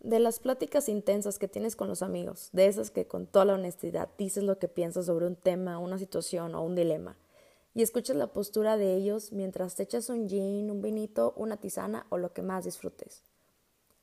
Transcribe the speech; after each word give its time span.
De 0.00 0.18
las 0.20 0.38
pláticas 0.38 0.88
intensas 0.88 1.38
que 1.38 1.48
tienes 1.48 1.76
con 1.76 1.88
los 1.88 2.02
amigos, 2.02 2.50
de 2.52 2.66
esas 2.66 2.90
que 2.90 3.06
con 3.06 3.26
toda 3.26 3.46
la 3.46 3.54
honestidad 3.54 4.10
dices 4.18 4.44
lo 4.44 4.58
que 4.58 4.68
piensas 4.68 5.06
sobre 5.06 5.26
un 5.26 5.34
tema, 5.34 5.78
una 5.78 5.98
situación 5.98 6.54
o 6.54 6.62
un 6.62 6.76
dilema, 6.76 7.16
y 7.74 7.82
escuchas 7.82 8.16
la 8.16 8.28
postura 8.28 8.76
de 8.76 8.94
ellos 8.94 9.32
mientras 9.32 9.74
te 9.74 9.82
echas 9.82 10.10
un 10.10 10.28
gin, 10.28 10.70
un 10.70 10.82
vinito, 10.82 11.32
una 11.36 11.56
tisana 11.56 12.06
o 12.10 12.18
lo 12.18 12.32
que 12.32 12.42
más 12.42 12.64
disfrutes. 12.64 13.22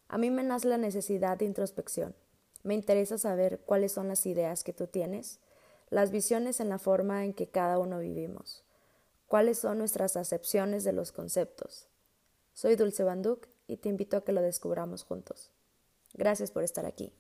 A 0.10 0.18
mí 0.18 0.30
me 0.30 0.44
nace 0.44 0.68
la 0.68 0.78
necesidad 0.78 1.38
de 1.38 1.46
introspección. 1.46 2.16
Me 2.64 2.74
interesa 2.74 3.18
saber 3.18 3.62
cuáles 3.66 3.94
son 3.94 4.10
las 4.10 4.26
ideas 4.26 4.64
que 4.66 4.74
tú 4.74 4.88
tienes, 4.88 5.40
las 5.92 6.10
visiones 6.10 6.62
en 6.62 6.70
la 6.70 6.80
forma 6.80 7.26
en 7.26 7.34
que 7.34 7.48
cada 7.48 7.78
uno 7.78 8.00
vivimos, 8.00 8.64
cuáles 9.28 9.60
son 9.60 9.78
nuestras 9.78 10.16
acepciones 10.16 10.86
de 10.86 10.94
los 10.94 11.12
conceptos. 11.12 11.90
Soy 12.54 12.78
Dulce 12.78 13.04
Banduk 13.04 13.48
y 13.68 13.76
te 13.76 13.90
invito 13.90 14.16
a 14.16 14.24
que 14.24 14.32
lo 14.32 14.42
descubramos 14.42 15.04
juntos. 15.04 15.52
Gracias 16.14 16.50
por 16.50 16.64
estar 16.64 16.86
aquí. 16.86 17.14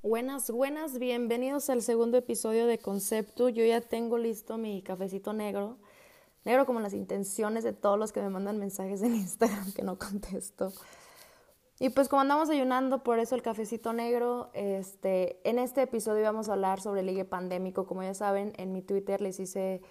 Buenas, 0.00 0.50
buenas, 0.50 0.98
bienvenidos 0.98 1.68
al 1.68 1.82
segundo 1.82 2.16
episodio 2.16 2.66
de 2.66 2.78
Concepto. 2.78 3.50
Yo 3.50 3.64
ya 3.66 3.82
tengo 3.82 4.16
listo 4.16 4.56
mi 4.56 4.82
cafecito 4.82 5.34
negro, 5.34 5.76
negro 6.44 6.64
como 6.64 6.80
las 6.80 6.94
intenciones 6.94 7.64
de 7.64 7.74
todos 7.74 7.98
los 7.98 8.12
que 8.12 8.22
me 8.22 8.30
mandan 8.30 8.58
mensajes 8.58 9.02
en 9.02 9.14
Instagram 9.14 9.72
que 9.72 9.82
no 9.82 9.98
contesto. 9.98 10.72
Y 11.80 11.90
pues 11.90 12.08
como 12.08 12.22
andamos 12.22 12.50
ayunando, 12.50 13.02
por 13.02 13.18
eso 13.18 13.34
el 13.34 13.42
cafecito 13.42 13.92
negro, 13.92 14.50
este, 14.52 15.40
en 15.48 15.58
este 15.58 15.82
episodio 15.82 16.22
vamos 16.22 16.48
a 16.48 16.52
hablar 16.52 16.80
sobre 16.80 17.00
el 17.00 17.06
ligue 17.06 17.24
pandémico. 17.24 17.84
Como 17.86 18.02
ya 18.02 18.14
saben, 18.14 18.52
en 18.58 18.72
mi 18.72 18.80
Twitter 18.80 19.20
les 19.20 19.40
hice 19.40 19.82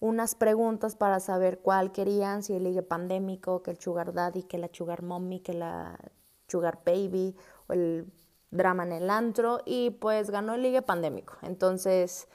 unas 0.00 0.34
preguntas 0.34 0.96
para 0.96 1.20
saber 1.20 1.60
cuál 1.60 1.92
querían, 1.92 2.42
si 2.42 2.52
el 2.52 2.64
ligue 2.64 2.82
pandémico, 2.82 3.62
que 3.62 3.70
el 3.70 3.78
sugar 3.78 4.12
daddy, 4.12 4.42
que 4.42 4.58
la 4.58 4.68
sugar 4.70 5.02
mommy, 5.02 5.40
que 5.40 5.54
la 5.54 5.98
sugar 6.46 6.80
baby, 6.84 7.34
o 7.68 7.72
el 7.72 8.12
drama 8.50 8.82
en 8.82 8.92
el 8.92 9.08
antro, 9.08 9.60
y 9.64 9.90
pues 9.90 10.28
ganó 10.28 10.54
el 10.54 10.62
ligue 10.62 10.82
pandémico. 10.82 11.38
Entonces, 11.40 12.28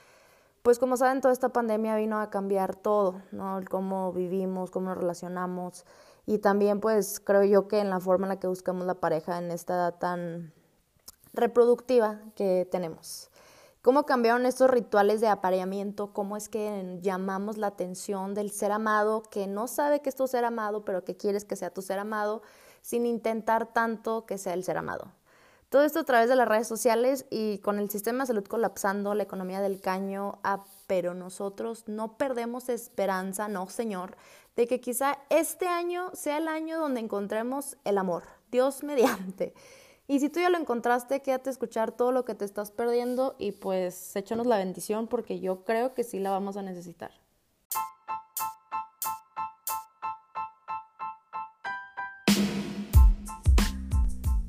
pues 0.64 0.80
como 0.80 0.97
saben, 0.97 1.21
toda 1.21 1.31
esta 1.31 1.49
pandemia 1.49 1.95
vino 1.95 2.19
a 2.19 2.31
cambiar 2.31 2.75
todo, 2.75 3.21
¿no? 3.31 3.59
cómo 3.69 4.11
vivimos, 4.14 4.71
cómo 4.71 4.88
nos 4.89 4.97
relacionamos, 4.97 5.86
y 6.30 6.38
también 6.38 6.80
pues 6.80 7.19
creo 7.19 7.44
yo 7.44 7.67
que 7.67 7.80
en 7.80 7.89
la 7.89 7.99
forma 7.99 8.27
en 8.27 8.30
la 8.30 8.39
que 8.39 8.45
buscamos 8.45 8.85
la 8.85 8.94
pareja 8.94 9.39
en 9.39 9.49
esta 9.49 9.73
edad 9.73 9.95
tan 9.97 10.53
reproductiva 11.33 12.21
que 12.36 12.67
tenemos. 12.69 13.31
¿Cómo 13.81 14.05
cambiaron 14.05 14.45
estos 14.45 14.69
rituales 14.69 15.21
de 15.21 15.27
apareamiento? 15.27 16.13
¿Cómo 16.13 16.38
es 16.38 16.47
que 16.47 16.99
llamamos 17.02 17.58
la 17.58 17.66
atención 17.66 18.36
del 18.36 18.52
ser 18.52 18.71
amado 18.71 19.23
que 19.23 19.47
no 19.47 19.67
sabe 19.67 20.02
que 20.03 20.09
es 20.09 20.16
tu 20.16 20.27
ser 20.27 20.45
amado, 20.45 20.86
pero 20.86 21.03
que 21.03 21.17
quieres 21.17 21.45
que 21.45 21.55
sea 21.55 21.73
tu 21.73 21.81
ser 21.81 21.97
amado, 21.97 22.43
sin 22.83 23.08
intentar 23.08 23.73
tanto 23.73 24.27
que 24.27 24.38
sea 24.38 24.53
el 24.53 24.64
ser 24.64 24.77
amado? 24.77 25.11
Todo 25.69 25.81
esto 25.81 26.02
a 26.02 26.03
través 26.03 26.30
de 26.30 26.36
las 26.36 26.47
redes 26.47 26.67
sociales 26.67 27.25
y 27.31 27.58
con 27.58 27.80
el 27.80 27.89
sistema 27.89 28.19
de 28.19 28.27
salud 28.27 28.45
colapsando, 28.45 29.16
la 29.16 29.23
economía 29.23 29.61
del 29.61 29.81
caño, 29.81 30.38
ah, 30.43 30.64
pero 30.90 31.14
nosotros 31.14 31.84
no 31.86 32.18
perdemos 32.18 32.68
esperanza, 32.68 33.48
no, 33.48 33.70
Señor, 33.70 34.18
de 34.56 34.66
que 34.66 34.82
quizá 34.82 35.20
este 35.30 35.68
año 35.68 36.09
sea 36.16 36.40
el 36.40 36.48
año 36.48 36.80
donde 36.80 37.00
encontremos 37.00 37.78
el 37.84 38.00
amor, 38.00 38.23
Dios 38.50 38.84
mediante. 38.84 39.54
Y 40.08 40.20
si 40.20 40.30
tú 40.30 40.40
ya 40.40 40.50
lo 40.50 40.58
encontraste, 40.58 41.22
quédate 41.22 41.52
a 41.52 41.54
escuchar 41.54 41.92
todo 41.92 42.12
lo 42.12 42.26
que 42.26 42.34
te 42.34 42.44
estás 42.44 42.72
perdiendo 42.72 43.36
y 43.38 43.52
pues 43.52 44.16
échanos 44.16 44.48
la 44.48 44.58
bendición 44.58 45.06
porque 45.06 45.40
yo 45.40 45.64
creo 45.64 45.94
que 45.94 46.04
sí 46.04 46.17
la 46.17 46.32
vamos 46.32 46.58
a 46.58 46.64
necesitar. 46.64 47.12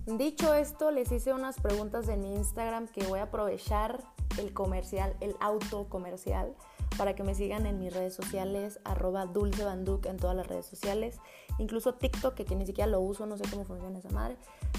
Dicho 0.07 0.55
esto, 0.55 0.91
les 0.91 1.13
hice 1.13 1.35
unas 1.35 1.61
preguntas 1.61 2.09
en 2.09 2.25
Instagram 2.25 2.89
que 2.89 3.05
voy 3.05 3.21
a 3.21 3.25
aprovechar 3.25 4.03
el 4.41 4.53
comercial, 4.53 5.17
el 5.21 5.37
auto 5.41 5.89
comercial 5.89 6.55
para 6.97 7.15
que 7.15 7.23
me 7.23 7.35
sigan 7.35 7.67
en 7.67 7.79
mis 7.79 7.93
redes 7.95 8.15
sociales, 8.15 8.81
arroba 8.85 9.27
dulcebanduc 9.27 10.07
en 10.07 10.17
todas 10.17 10.37
las 10.37 10.47
redes 10.47 10.67
sociales, 10.67 11.19
incluso 11.59 11.95
TikTok, 11.95 12.35
que, 12.35 12.57
ni 12.57 12.67
siquiera 12.67 12.91
lo 12.91 13.01
uso, 13.01 13.27
no 13.27 13.37
sé 13.37 13.45
cómo 13.51 13.65
funciona 13.65 13.99
esa 13.99 14.11
madre. 14.11 14.37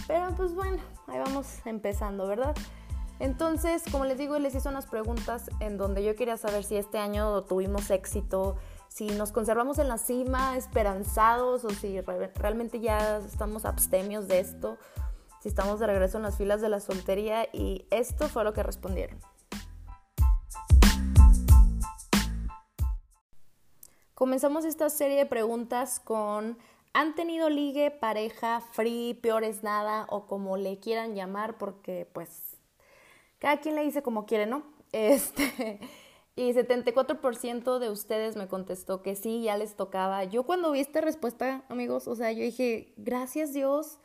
Pero 0.07 0.33
pues 0.35 0.53
bueno, 0.53 0.77
ahí 1.07 1.19
vamos 1.19 1.47
empezando, 1.65 2.27
¿verdad? 2.27 2.55
Entonces, 3.19 3.83
como 3.91 4.05
les 4.05 4.17
digo, 4.17 4.37
les 4.39 4.55
hice 4.55 4.67
unas 4.67 4.87
preguntas 4.87 5.49
en 5.59 5.77
donde 5.77 6.03
yo 6.03 6.15
quería 6.15 6.37
saber 6.37 6.63
si 6.63 6.75
este 6.75 6.97
año 6.97 7.43
tuvimos 7.43 7.89
éxito, 7.91 8.55
si 8.87 9.07
nos 9.07 9.31
conservamos 9.31 9.77
en 9.79 9.87
la 9.87 9.97
cima, 9.97 10.57
esperanzados, 10.57 11.63
o 11.63 11.69
si 11.69 12.01
realmente 12.01 12.79
ya 12.79 13.17
estamos 13.17 13.65
abstemios 13.65 14.27
de 14.27 14.39
esto, 14.39 14.77
si 15.39 15.49
estamos 15.49 15.79
de 15.79 15.87
regreso 15.87 16.17
en 16.17 16.23
las 16.23 16.37
filas 16.37 16.61
de 16.61 16.69
la 16.69 16.79
soltería, 16.79 17.47
y 17.53 17.85
esto 17.91 18.27
fue 18.27 18.43
lo 18.43 18.53
que 18.53 18.63
respondieron. 18.63 19.19
Comenzamos 24.21 24.65
esta 24.65 24.87
serie 24.91 25.17
de 25.17 25.25
preguntas 25.25 25.99
con 25.99 26.59
¿han 26.93 27.15
tenido 27.15 27.49
ligue, 27.49 27.89
pareja, 27.89 28.61
free, 28.61 29.15
peor 29.15 29.43
es 29.43 29.63
nada 29.63 30.05
o 30.11 30.27
como 30.27 30.57
le 30.57 30.79
quieran 30.79 31.15
llamar? 31.15 31.57
Porque 31.57 32.07
pues 32.13 32.55
cada 33.39 33.57
quien 33.61 33.73
le 33.73 33.81
dice 33.81 34.03
como 34.03 34.27
quiere, 34.27 34.45
¿no? 34.45 34.61
Este, 34.91 35.79
y 36.35 36.53
74% 36.53 37.79
de 37.79 37.89
ustedes 37.89 38.35
me 38.35 38.47
contestó 38.47 39.01
que 39.01 39.15
sí, 39.15 39.41
ya 39.41 39.57
les 39.57 39.75
tocaba. 39.75 40.23
Yo 40.23 40.43
cuando 40.43 40.71
vi 40.71 40.81
esta 40.81 41.01
respuesta, 41.01 41.63
amigos, 41.67 42.07
o 42.07 42.15
sea, 42.15 42.31
yo 42.31 42.43
dije, 42.43 42.93
gracias 42.97 43.53
Dios 43.53 43.97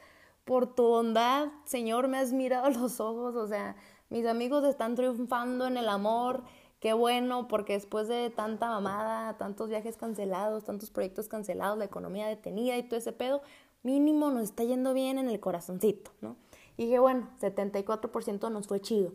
por 0.46 0.74
tu 0.74 0.84
bondad, 0.84 1.48
Señor, 1.66 2.08
me 2.08 2.16
has 2.16 2.32
mirado 2.32 2.70
los 2.70 3.00
ojos, 3.00 3.34
o 3.36 3.46
sea, 3.46 3.76
mis 4.08 4.24
amigos 4.24 4.64
están 4.64 4.94
triunfando 4.94 5.66
en 5.66 5.76
el 5.76 5.90
amor 5.90 6.42
qué 6.80 6.92
bueno, 6.92 7.48
porque 7.48 7.74
después 7.74 8.08
de 8.08 8.30
tanta 8.30 8.68
mamada, 8.68 9.36
tantos 9.38 9.68
viajes 9.68 9.96
cancelados, 9.96 10.64
tantos 10.64 10.90
proyectos 10.90 11.28
cancelados, 11.28 11.78
la 11.78 11.84
economía 11.84 12.26
detenida 12.26 12.76
y 12.76 12.82
todo 12.82 12.98
ese 12.98 13.12
pedo, 13.12 13.42
mínimo 13.82 14.30
nos 14.30 14.44
está 14.44 14.64
yendo 14.64 14.94
bien 14.94 15.18
en 15.18 15.28
el 15.28 15.40
corazoncito, 15.40 16.10
¿no? 16.20 16.36
Y 16.76 16.84
dije, 16.84 16.98
bueno, 16.98 17.28
74% 17.40 18.50
nos 18.50 18.66
fue 18.66 18.80
chido. 18.80 19.12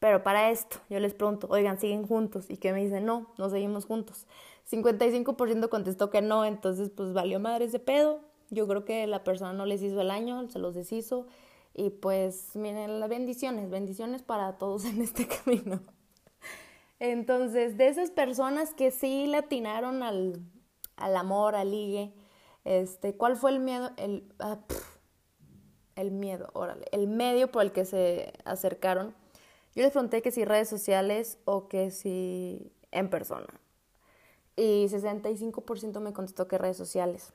Pero 0.00 0.22
para 0.22 0.50
esto, 0.50 0.78
yo 0.88 0.98
les 0.98 1.14
pregunto, 1.14 1.46
oigan, 1.50 1.78
¿siguen 1.78 2.06
juntos? 2.06 2.50
Y 2.50 2.56
que 2.56 2.72
me 2.72 2.82
dicen, 2.82 3.04
no, 3.04 3.26
no 3.36 3.50
seguimos 3.50 3.84
juntos. 3.84 4.26
55% 4.70 5.68
contestó 5.68 6.10
que 6.10 6.22
no, 6.22 6.44
entonces 6.44 6.90
pues 6.90 7.12
valió 7.12 7.38
madre 7.38 7.66
ese 7.66 7.78
pedo. 7.78 8.20
Yo 8.48 8.66
creo 8.66 8.84
que 8.84 9.06
la 9.06 9.24
persona 9.24 9.52
no 9.52 9.66
les 9.66 9.82
hizo 9.82 10.00
el 10.00 10.10
año, 10.10 10.48
se 10.48 10.58
los 10.58 10.74
deshizo. 10.74 11.26
Y 11.74 11.90
pues 11.90 12.56
miren, 12.56 12.98
las 12.98 13.08
bendiciones, 13.08 13.70
bendiciones 13.70 14.22
para 14.22 14.58
todos 14.58 14.84
en 14.86 15.02
este 15.02 15.28
camino. 15.28 15.80
Entonces, 17.00 17.78
de 17.78 17.88
esas 17.88 18.10
personas 18.10 18.74
que 18.74 18.90
sí 18.90 19.26
le 19.26 19.38
atinaron 19.38 20.02
al, 20.02 20.36
amor, 20.96 21.54
al 21.54 21.70
ligue, 21.70 22.12
este, 22.64 23.16
¿cuál 23.16 23.36
fue 23.36 23.52
el 23.52 23.60
miedo? 23.60 23.90
El, 23.96 24.30
ah, 24.38 24.58
el 25.96 26.10
miedo, 26.10 26.50
órale, 26.52 26.86
el 26.92 27.08
medio 27.08 27.50
por 27.50 27.62
el 27.62 27.72
que 27.72 27.86
se 27.86 28.32
acercaron. 28.44 29.14
Yo 29.74 29.82
les 29.82 29.92
pregunté 29.92 30.20
que 30.20 30.30
si 30.30 30.44
redes 30.44 30.68
sociales 30.68 31.38
o 31.46 31.68
que 31.68 31.90
si 31.90 32.70
en 32.90 33.08
persona. 33.08 33.48
Y 34.56 34.86
65% 34.88 36.00
me 36.00 36.12
contestó 36.12 36.48
que 36.48 36.58
redes 36.58 36.76
sociales. 36.76 37.32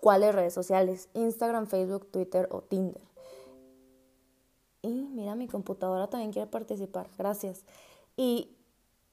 ¿Cuáles 0.00 0.34
redes 0.34 0.52
sociales? 0.52 1.08
Instagram, 1.14 1.66
Facebook, 1.66 2.10
Twitter 2.10 2.48
o 2.50 2.60
Tinder. 2.60 3.00
Y 4.82 5.08
mira, 5.08 5.34
mi 5.34 5.48
computadora 5.48 6.08
también 6.08 6.32
quiere 6.32 6.50
participar. 6.50 7.08
Gracias. 7.16 7.64
Y 8.16 8.53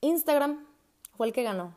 Instagram 0.02 0.66
fue 1.16 1.28
el 1.28 1.34
que 1.34 1.44
ganó. 1.44 1.76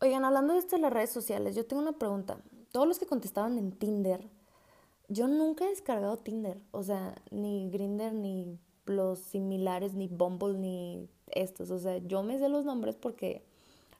Oigan, 0.00 0.24
hablando 0.24 0.54
de 0.54 0.60
esto 0.60 0.76
de 0.76 0.82
las 0.82 0.92
redes 0.92 1.10
sociales, 1.10 1.54
yo 1.54 1.66
tengo 1.66 1.82
una 1.82 1.92
pregunta. 1.92 2.38
Todos 2.72 2.88
los 2.88 2.98
que 2.98 3.06
contestaban 3.06 3.58
en 3.58 3.72
Tinder, 3.72 4.28
yo 5.08 5.28
nunca 5.28 5.66
he 5.66 5.68
descargado 5.68 6.16
Tinder. 6.16 6.58
O 6.70 6.82
sea, 6.82 7.14
ni 7.30 7.68
Grinder, 7.70 8.14
ni 8.14 8.58
los 8.86 9.18
similares, 9.18 9.94
ni 9.94 10.08
Bumble, 10.08 10.58
ni 10.58 11.08
estos. 11.26 11.70
O 11.70 11.78
sea, 11.78 11.98
yo 11.98 12.22
me 12.22 12.38
sé 12.38 12.48
los 12.48 12.64
nombres 12.64 12.96
porque 12.96 13.44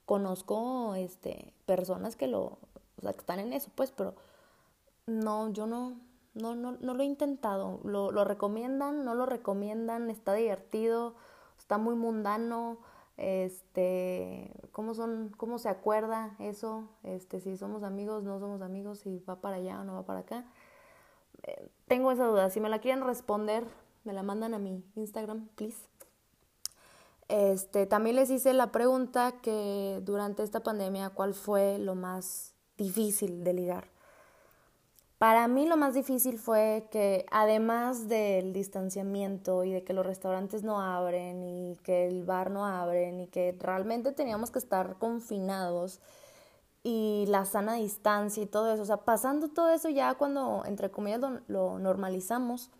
conozco 0.07 0.95
este, 0.95 1.53
personas 1.67 2.17
que 2.17 2.29
lo, 2.29 2.45
o 2.45 3.03
sea, 3.03 3.13
que 3.13 3.21
están 3.21 3.41
en 3.41 3.53
eso, 3.53 3.71
pues, 3.75 3.91
pero 3.91 4.15
no, 5.07 5.53
yo 5.53 5.67
no, 5.67 5.99
no, 6.35 6.55
no, 6.55 6.77
no 6.81 6.95
lo 6.95 7.03
he 7.03 7.07
intentado. 7.07 7.81
Lo, 7.85 8.11
lo 8.11 8.25
recomiendan, 8.25 9.05
no 9.05 9.15
lo 9.15 9.27
recomiendan, 9.27 10.09
está 10.11 10.33
divertido, 10.33 11.15
está 11.59 11.77
muy 11.77 11.95
mundano 11.95 12.79
este, 13.19 14.53
cómo 14.73 14.95
son, 14.95 15.35
cómo 15.37 15.59
se 15.59 15.69
acuerda 15.69 16.37
eso, 16.39 16.89
este, 17.03 17.41
si 17.41 17.57
somos 17.57 17.83
amigos, 17.83 18.23
no 18.23 18.39
somos 18.39 18.63
amigos, 18.63 19.01
si 19.01 19.19
va 19.29 19.41
para 19.41 19.57
allá 19.57 19.81
o 19.81 19.85
no 19.85 19.95
va 19.95 20.05
para 20.05 20.21
acá. 20.21 20.45
eh, 21.43 21.69
tengo 21.87 22.13
esa 22.13 22.25
duda. 22.27 22.51
Si 22.51 22.61
me 22.61 22.69
la 22.69 22.81
quieren 22.81 23.05
responder, 23.05 23.65
me 24.05 24.13
la 24.13 24.23
mandan 24.23 24.55
a 24.55 24.59
mi 24.59 24.85
Instagram, 24.97 25.49
please. 25.57 25.79
Este, 27.29 27.87
también 27.87 28.17
les 28.17 28.31
hice 28.31 28.55
la 28.55 28.73
pregunta 28.73 29.35
que 29.43 30.01
durante 30.03 30.43
esta 30.43 30.61
pandemia, 30.61 31.11
¿cuál 31.11 31.35
fue 31.35 31.79
lo 31.79 31.95
más 31.95 32.55
difícil 32.79 33.45
de 33.45 33.53
ligar? 33.53 33.98
Para 35.19 35.49
mí 35.49 35.67
lo 35.67 35.77
más 35.77 35.95
difícil 35.95 36.39
fue 36.39 36.87
que 36.93 37.27
además 37.33 38.09
del 38.09 38.53
distanciamiento 38.53 39.65
y 39.65 39.73
de 39.73 39.83
que 39.83 39.93
los 39.93 40.07
restaurantes 40.07 40.63
no 40.63 40.81
abren 40.81 41.43
y 41.43 41.77
que 41.83 42.07
el 42.07 42.23
bar 42.23 42.53
no 42.53 42.65
abren 42.65 43.19
y 43.19 43.27
que 43.27 43.57
realmente 43.59 44.13
teníamos 44.13 44.53
que 44.53 44.61
estar 44.61 44.97
confinados 44.99 46.01
y 46.85 47.25
la 47.27 47.45
sana 47.47 47.75
distancia 47.75 48.43
y 48.43 48.47
todo 48.47 48.73
eso, 48.73 48.83
o 48.83 48.87
sea, 48.87 48.99
pasando 48.99 49.49
todo 49.49 49.71
eso 49.71 49.89
ya 49.89 50.15
cuando 50.15 50.63
entre 50.65 50.91
comillas 50.91 51.21
lo, 51.49 51.81
normalizamos, 51.81 52.71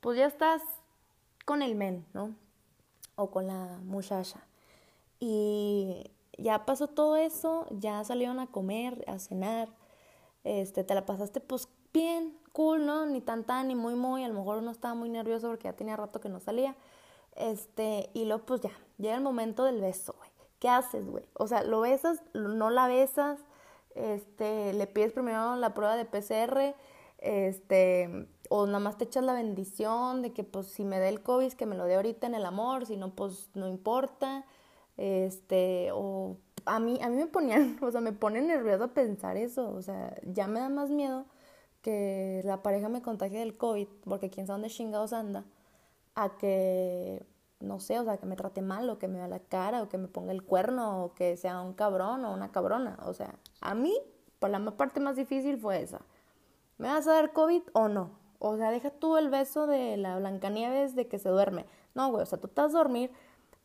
pues 0.00 0.18
ya 0.18 0.26
estás 0.26 0.60
con 1.46 1.62
el 1.62 1.74
men, 1.76 2.06
¿no? 2.12 2.34
O 3.16 3.30
con 3.30 3.46
la 3.46 3.78
muchacha. 3.84 4.40
Y 5.18 6.10
ya 6.36 6.66
pasó 6.66 6.88
todo 6.88 7.16
eso, 7.16 7.66
ya 7.70 8.04
salieron 8.04 8.38
a 8.38 8.46
comer, 8.48 9.02
a 9.08 9.18
cenar 9.18 9.68
este, 10.44 10.84
te 10.84 10.94
la 10.94 11.06
pasaste 11.06 11.40
pues 11.40 11.68
bien, 11.92 12.38
cool, 12.52 12.86
¿no? 12.86 13.06
Ni 13.06 13.20
tan 13.20 13.44
tan, 13.44 13.68
ni 13.68 13.74
muy 13.74 13.94
muy, 13.94 14.24
a 14.24 14.28
lo 14.28 14.34
mejor 14.34 14.58
uno 14.58 14.70
estaba 14.70 14.94
muy 14.94 15.08
nervioso 15.08 15.48
porque 15.48 15.64
ya 15.64 15.74
tenía 15.74 15.96
rato 15.96 16.20
que 16.20 16.28
no 16.28 16.40
salía. 16.40 16.76
Este, 17.36 18.10
y 18.14 18.24
luego 18.24 18.44
pues 18.44 18.60
ya, 18.60 18.70
llega 18.98 19.14
el 19.14 19.22
momento 19.22 19.64
del 19.64 19.80
beso, 19.80 20.14
güey. 20.18 20.30
¿Qué 20.58 20.68
haces, 20.68 21.06
güey? 21.08 21.24
O 21.34 21.46
sea, 21.46 21.62
lo 21.64 21.80
besas, 21.80 22.22
no 22.34 22.70
la 22.70 22.86
besas, 22.86 23.38
este, 23.94 24.72
le 24.74 24.86
pides 24.86 25.12
primero 25.12 25.56
la 25.56 25.74
prueba 25.74 25.96
de 25.96 26.04
PCR, 26.04 26.74
este, 27.18 28.28
o 28.50 28.66
nada 28.66 28.78
más 28.78 28.98
te 28.98 29.04
echas 29.04 29.24
la 29.24 29.32
bendición 29.32 30.22
de 30.22 30.32
que 30.32 30.44
pues 30.44 30.66
si 30.66 30.84
me 30.84 30.98
da 30.98 31.08
el 31.08 31.22
COVID, 31.22 31.52
que 31.52 31.66
me 31.66 31.76
lo 31.76 31.84
dé 31.84 31.94
ahorita 31.94 32.26
en 32.26 32.34
el 32.34 32.44
amor, 32.44 32.86
si 32.86 32.96
no, 32.96 33.14
pues 33.14 33.50
no 33.54 33.68
importa, 33.68 34.44
este, 34.96 35.90
o 35.92 36.36
a 36.64 36.80
mí, 36.80 36.98
a 37.02 37.08
mí 37.08 37.16
me 37.16 37.26
ponían, 37.26 37.78
o 37.82 37.90
sea, 37.90 38.00
me 38.00 38.12
pone 38.12 38.40
nervioso 38.42 38.88
pensar 38.88 39.36
eso, 39.36 39.70
o 39.70 39.82
sea, 39.82 40.16
ya 40.24 40.46
me 40.46 40.60
da 40.60 40.68
más 40.68 40.90
miedo 40.90 41.26
que 41.82 42.42
la 42.44 42.62
pareja 42.62 42.88
me 42.88 43.02
contagie 43.02 43.38
del 43.38 43.56
COVID, 43.56 43.88
porque 44.04 44.30
quién 44.30 44.46
sabe 44.46 44.60
dónde 44.60 44.74
chingados 44.74 45.12
anda, 45.12 45.44
a 46.14 46.36
que, 46.36 47.24
no 47.60 47.80
sé, 47.80 47.98
o 47.98 48.04
sea, 48.04 48.18
que 48.18 48.26
me 48.26 48.36
trate 48.36 48.62
mal, 48.62 48.88
o 48.90 48.98
que 48.98 49.08
me 49.08 49.18
vea 49.18 49.28
la 49.28 49.40
cara, 49.40 49.82
o 49.82 49.88
que 49.88 49.98
me 49.98 50.08
ponga 50.08 50.32
el 50.32 50.42
cuerno, 50.44 51.04
o 51.04 51.14
que 51.14 51.36
sea 51.36 51.60
un 51.60 51.74
cabrón 51.74 52.24
o 52.24 52.32
una 52.34 52.52
cabrona, 52.52 52.98
o 53.04 53.14
sea, 53.14 53.34
a 53.60 53.74
mí, 53.74 53.96
por 54.38 54.50
la 54.50 54.60
parte 54.76 55.00
más 55.00 55.16
difícil 55.16 55.58
fue 55.58 55.82
esa, 55.82 56.02
¿me 56.78 56.88
vas 56.88 57.06
a 57.06 57.14
dar 57.14 57.32
COVID 57.32 57.62
o 57.72 57.88
no? 57.88 58.20
O 58.38 58.56
sea, 58.56 58.70
deja 58.70 58.90
tú 58.90 59.18
el 59.18 59.28
beso 59.28 59.66
de 59.66 59.98
la 59.98 60.16
Blancanieves 60.18 60.94
de 60.96 61.06
que 61.08 61.18
se 61.18 61.28
duerme. 61.28 61.66
No, 61.94 62.10
güey, 62.10 62.22
o 62.22 62.26
sea, 62.26 62.40
tú 62.40 62.46
estás 62.46 62.74
a 62.74 62.78
dormir, 62.78 63.10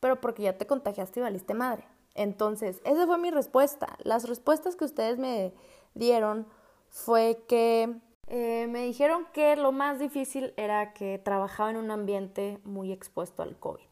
pero 0.01 0.19
porque 0.19 0.43
ya 0.43 0.57
te 0.57 0.67
contagiaste 0.67 1.21
y 1.21 1.23
valiste 1.23 1.53
madre. 1.53 1.85
Entonces, 2.15 2.81
esa 2.85 3.05
fue 3.05 3.17
mi 3.17 3.29
respuesta. 3.29 3.97
Las 4.03 4.27
respuestas 4.27 4.75
que 4.75 4.85
ustedes 4.85 5.19
me 5.19 5.53
dieron 5.93 6.47
fue 6.89 7.43
que 7.47 7.93
eh, 8.27 8.67
me 8.67 8.85
dijeron 8.85 9.27
que 9.33 9.55
lo 9.55 9.71
más 9.71 9.99
difícil 9.99 10.53
era 10.57 10.93
que 10.93 11.19
trabajaba 11.19 11.69
en 11.69 11.77
un 11.77 11.91
ambiente 11.91 12.59
muy 12.63 12.91
expuesto 12.91 13.43
al 13.43 13.59
COVID. 13.59 13.85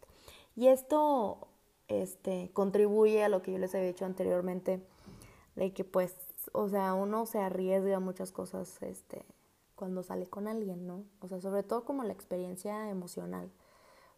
Y 0.55 0.67
esto 0.67 1.47
este, 1.87 2.49
contribuye 2.53 3.23
a 3.23 3.29
lo 3.29 3.41
que 3.41 3.51
yo 3.51 3.57
les 3.57 3.75
había 3.75 3.87
dicho 3.87 4.05
anteriormente, 4.05 4.81
de 5.55 5.73
que 5.73 5.83
pues, 5.83 6.15
o 6.53 6.69
sea, 6.69 6.93
uno 6.93 7.25
se 7.25 7.39
arriesga 7.39 7.99
muchas 7.99 8.31
cosas 8.31 8.81
este, 8.81 9.25
cuando 9.75 10.01
sale 10.01 10.27
con 10.27 10.47
alguien, 10.47 10.87
¿no? 10.87 11.03
O 11.19 11.27
sea, 11.27 11.39
sobre 11.41 11.63
todo 11.63 11.83
como 11.83 12.03
la 12.03 12.13
experiencia 12.13 12.89
emocional. 12.89 13.51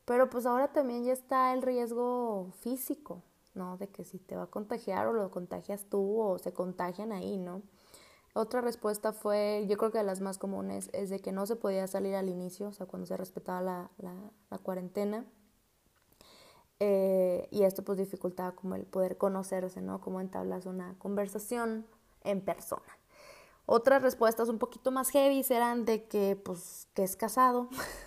Pero 0.06 0.30
pues 0.30 0.46
ahora 0.46 0.72
también 0.72 1.04
ya 1.04 1.14
está 1.14 1.54
el 1.54 1.62
riesgo 1.62 2.52
físico, 2.60 3.24
¿no? 3.56 3.78
De 3.78 3.90
que 3.90 4.04
si 4.04 4.20
te 4.20 4.36
va 4.36 4.44
a 4.44 4.48
contagiar 4.48 5.08
o 5.08 5.14
lo 5.14 5.32
contagias 5.32 5.86
tú 5.90 6.20
o 6.22 6.38
se 6.38 6.54
contagian 6.54 7.12
ahí, 7.12 7.38
¿no? 7.38 7.62
Otra 8.34 8.60
respuesta 8.60 9.14
fue, 9.14 9.66
yo 9.70 9.78
creo 9.78 9.92
que 9.92 10.00
de 10.00 10.04
las 10.04 10.20
más 10.20 10.38
comunes, 10.38 10.90
es 10.92 11.10
de 11.10 11.22
que 11.22 11.32
no 11.32 11.46
se 11.46 11.56
podía 11.56 11.88
salir 11.88 12.16
al 12.16 12.28
inicio, 12.28 12.68
o 12.68 12.74
sea, 12.74 12.86
cuando 12.86 13.06
se 13.06 13.16
respetaba 13.16 13.62
la, 13.62 13.90
la, 14.50 14.58
cuarentena. 14.58 15.26
Eh, 16.82 17.48
y 17.50 17.64
esto 17.64 17.84
pues 17.86 17.98
dificultaba 17.98 18.52
como 18.52 18.76
el 18.76 18.86
poder 18.86 19.18
conocerse, 19.18 19.82
¿no? 19.82 20.02
Cómo 20.02 20.20
entablas 20.20 20.66
una 20.66 21.00
conversación 21.00 21.86
en 22.26 22.42
persona. 22.42 22.98
Otras 23.66 24.02
respuestas 24.02 24.50
un 24.50 24.60
poquito 24.60 24.92
más 24.92 25.10
heavy 25.12 25.46
eran 25.50 25.86
de 25.86 26.04
que, 26.04 26.36
pues, 26.36 26.90
que 26.94 27.04
es 27.04 27.16
casado. 27.16 27.70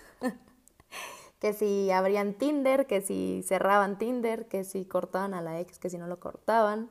que 1.39 1.53
si 1.53 1.89
abrían 1.91 2.33
Tinder, 2.33 2.85
que 2.85 3.01
si 3.01 3.43
cerraban 3.43 3.97
Tinder, 3.97 4.47
que 4.47 4.63
si 4.63 4.85
cortaban 4.85 5.33
a 5.33 5.41
la 5.41 5.59
ex, 5.59 5.79
que 5.79 5.89
si 5.89 5.97
no 5.97 6.07
lo 6.07 6.19
cortaban. 6.19 6.89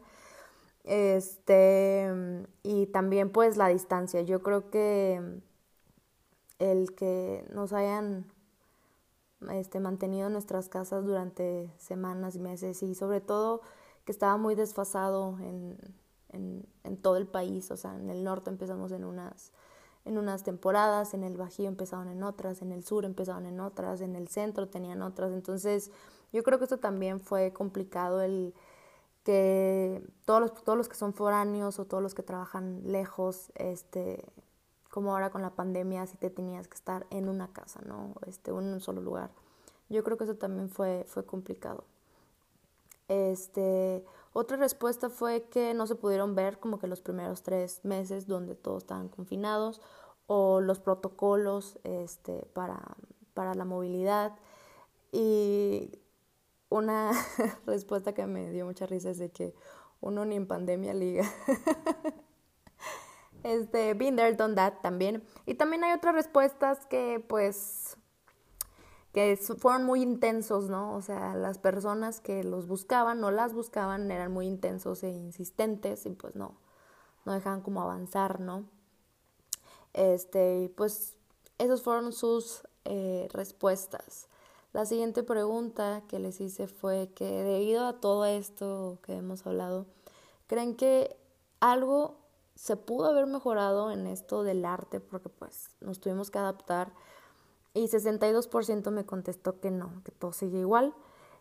Este, 0.85 2.11
y 2.63 2.87
también 2.87 3.31
pues 3.31 3.59
la 3.59 3.69
distancia. 3.69 4.23
Yo 4.23 4.43
creo 4.43 4.71
que 4.71 5.41
el 6.59 6.95
que 6.95 7.47
nos 7.53 7.75
hayan 7.75 8.27
este, 9.51 9.81
mantenido 9.81 10.29
en 10.29 10.33
nuestras 10.33 10.69
casas 10.69 11.05
durante 11.05 11.71
semanas 11.79 12.35
y 12.35 12.41
meses 12.41 12.83
y 12.83 12.95
sobre 12.95 13.21
todo 13.21 13.61
que 14.05 14.13
estaba 14.13 14.39
muy 14.39 14.55
desfasado 14.55 15.39
en, 15.41 15.79
en, 16.31 16.67
en 16.85 16.97
todo 16.97 17.19
el 17.19 17.27
país. 17.27 17.71
O 17.71 17.77
sea, 17.77 17.95
en 17.97 18.09
el 18.09 18.25
norte 18.25 18.49
empezamos 18.49 18.91
en 18.93 19.05
unas 19.05 19.53
en 20.09 20.17
unas 20.17 20.43
temporadas, 20.43 21.13
en 21.13 21.23
el 21.23 21.37
Bajío 21.37 21.69
empezaban 21.69 22.09
en 22.09 22.23
otras, 22.23 22.63
en 22.63 22.73
el 22.73 22.83
sur 22.83 23.05
empezaban 23.05 23.45
en 23.45 23.61
otras, 23.61 24.01
en 24.01 24.17
el 24.17 24.29
centro 24.29 24.67
tenían 24.67 25.03
otras. 25.03 25.33
Entonces, 25.33 25.91
yo 26.33 26.43
creo 26.43 26.59
que 26.59 26.65
esto 26.65 26.79
también 26.79 27.21
fue 27.21 27.53
complicado 27.53 28.23
el 28.23 28.55
que 29.25 30.03
todos 30.25 30.41
los, 30.41 30.55
todos 30.65 30.79
los 30.79 30.89
que 30.89 30.95
son 30.95 31.13
foráneos 31.13 31.79
o 31.79 31.85
todos 31.85 32.03
los 32.03 32.15
que 32.15 32.23
trabajan 32.23 32.81
lejos, 32.87 33.53
este, 33.55 34.25
como 34.91 35.13
ahora 35.13 35.29
con 35.29 35.43
la 35.43 35.51
pandemia, 35.51 36.07
si 36.07 36.17
te 36.17 36.31
tenías 36.31 36.69
que 36.69 36.75
estar 36.75 37.07
en 37.11 37.29
una 37.29 37.49
casa, 37.53 37.81
¿no? 37.87 38.15
Este, 38.27 38.51
en 38.51 38.57
un 38.57 38.81
solo 38.81 39.03
lugar. 39.03 39.31
Yo 39.91 40.03
creo 40.05 40.17
que 40.17 40.25
eso 40.25 40.37
también 40.37 40.71
fue, 40.71 41.05
fue 41.07 41.27
complicado. 41.27 41.85
Este, 43.09 44.03
otra 44.39 44.57
respuesta 44.57 45.11
fue 45.11 45.49
que 45.51 45.75
no 45.75 45.89
se 45.89 45.97
pudieron 45.97 46.37
ver 46.37 46.61
como 46.61 46.79
que 46.79 46.87
los 46.87 47.01
primeros 47.01 47.43
tres 47.43 47.85
meses 47.85 48.29
donde 48.29 48.55
todos 48.55 48.85
estaban 48.85 49.09
confinados 49.09 49.81
o 50.29 50.61
los 50.61 50.79
protocolos 50.79 51.81
este, 51.83 52.47
para, 52.53 52.81
para 53.35 53.55
la 53.55 53.65
movilidad. 53.65 54.37
Y 55.11 55.99
una 56.69 57.11
respuesta 57.67 58.15
que 58.15 58.27
me 58.27 58.53
dio 58.53 58.65
mucha 58.65 58.87
risa 58.87 59.11
es 59.11 59.19
de 59.19 59.33
que 59.33 59.57
uno 60.01 60.25
ni 60.25 60.37
en 60.37 60.47
pandemia 60.47 60.95
liga. 60.95 61.25
este, 63.43 63.95
been 63.95 64.15
there, 64.15 64.37
done 64.37 64.55
that 64.55 64.75
también. 64.83 65.25
Y 65.47 65.55
también 65.55 65.83
hay 65.83 65.95
otras 65.95 66.15
respuestas 66.15 66.87
que 66.87 67.25
pues 67.29 67.97
que 69.13 69.37
fueron 69.37 69.85
muy 69.85 70.03
intensos, 70.03 70.69
¿no? 70.69 70.95
O 70.95 71.03
sea, 71.03 71.35
las 71.35 71.59
personas 71.59 72.21
que 72.21 72.45
los 72.45 72.67
buscaban, 72.67 73.21
no 73.21 73.31
las 73.31 73.55
buscaban, 73.55 74.11
eran 74.11 74.33
muy 74.33 74.47
intensos 74.47 75.03
e 75.03 75.11
insistentes 75.11 76.07
y 76.07 76.11
pues 76.11 76.37
no, 76.37 76.57
no 77.25 77.33
dejaban 77.33 77.63
como 77.63 77.83
avanzar, 77.83 78.41
¿no? 78.41 78.65
Este, 79.95 80.73
pues 80.77 81.17
esas 81.59 81.83
fueron 81.83 82.13
sus 82.13 82.63
eh, 82.85 83.29
respuestas. 83.33 84.29
La 84.73 84.85
siguiente 84.85 85.23
pregunta 85.23 86.03
que 86.09 86.19
les 86.19 86.41
hice 86.41 86.69
fue 86.69 87.11
que 87.15 87.43
debido 87.43 87.87
a 87.87 88.01
todo 88.01 88.27
esto 88.27 88.99
que 89.03 89.17
hemos 89.17 89.47
hablado, 89.47 89.87
¿creen 90.47 90.77
que 90.77 91.17
algo 91.61 92.17
se 92.55 92.77
pudo 92.77 93.07
haber 93.07 93.27
mejorado 93.27 93.91
en 93.91 94.07
esto 94.07 94.43
del 94.43 94.65
arte? 94.65 95.01
Porque 95.01 95.31
pues 95.31 95.71
nos 95.81 96.01
tuvimos 96.01 96.31
que 96.31 96.39
adaptar 96.39 96.93
y 97.79 97.89
62% 97.89 98.91
me 98.91 99.07
contestó 99.07 99.61
que 99.61 99.71
no, 99.71 100.03
que 100.05 100.13
todo 100.13 100.33
sigue 100.33 100.59
igual. 100.61 100.95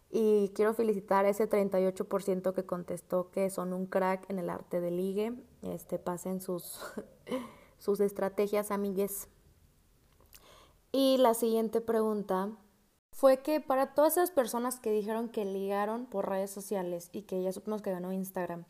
Y 0.10 0.50
quiero 0.56 0.74
felicitar 0.74 1.26
a 1.26 1.30
ese 1.30 1.50
38% 1.50 2.54
que 2.54 2.66
contestó 2.66 3.30
que 3.32 3.50
son 3.50 3.74
un 3.74 3.88
crack 3.88 4.30
en 4.30 4.40
el 4.40 4.50
arte 4.50 4.80
de 4.80 4.92
ligue. 4.92 5.34
Este, 5.62 6.00
pasen 6.00 6.40
sus, 6.40 6.80
sus 7.78 8.00
estrategias, 8.00 8.72
amigues. 8.72 9.28
Y 10.92 11.18
la 11.18 11.34
siguiente 11.34 11.82
pregunta 11.82 12.52
fue 13.12 13.42
que 13.42 13.60
para 13.60 13.94
todas 13.94 14.14
esas 14.14 14.32
personas 14.32 14.80
que 14.80 14.92
dijeron 14.92 15.30
que 15.30 15.44
ligaron 15.44 16.06
por 16.06 16.30
redes 16.30 16.52
sociales 16.52 17.10
y 17.12 17.24
que 17.24 17.42
ya 17.42 17.52
supimos 17.52 17.82
que 17.82 17.92
ganó 17.92 18.14
Instagram, 18.14 18.66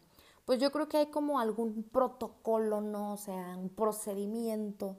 pues 0.46 0.60
yo 0.60 0.72
creo 0.72 0.88
que 0.88 0.98
hay 0.98 1.08
como 1.08 1.40
algún 1.40 1.84
protocolo, 1.84 2.82
¿no? 2.82 3.14
O 3.14 3.18
sea, 3.18 3.58
un 3.58 3.70
procedimiento 3.70 4.98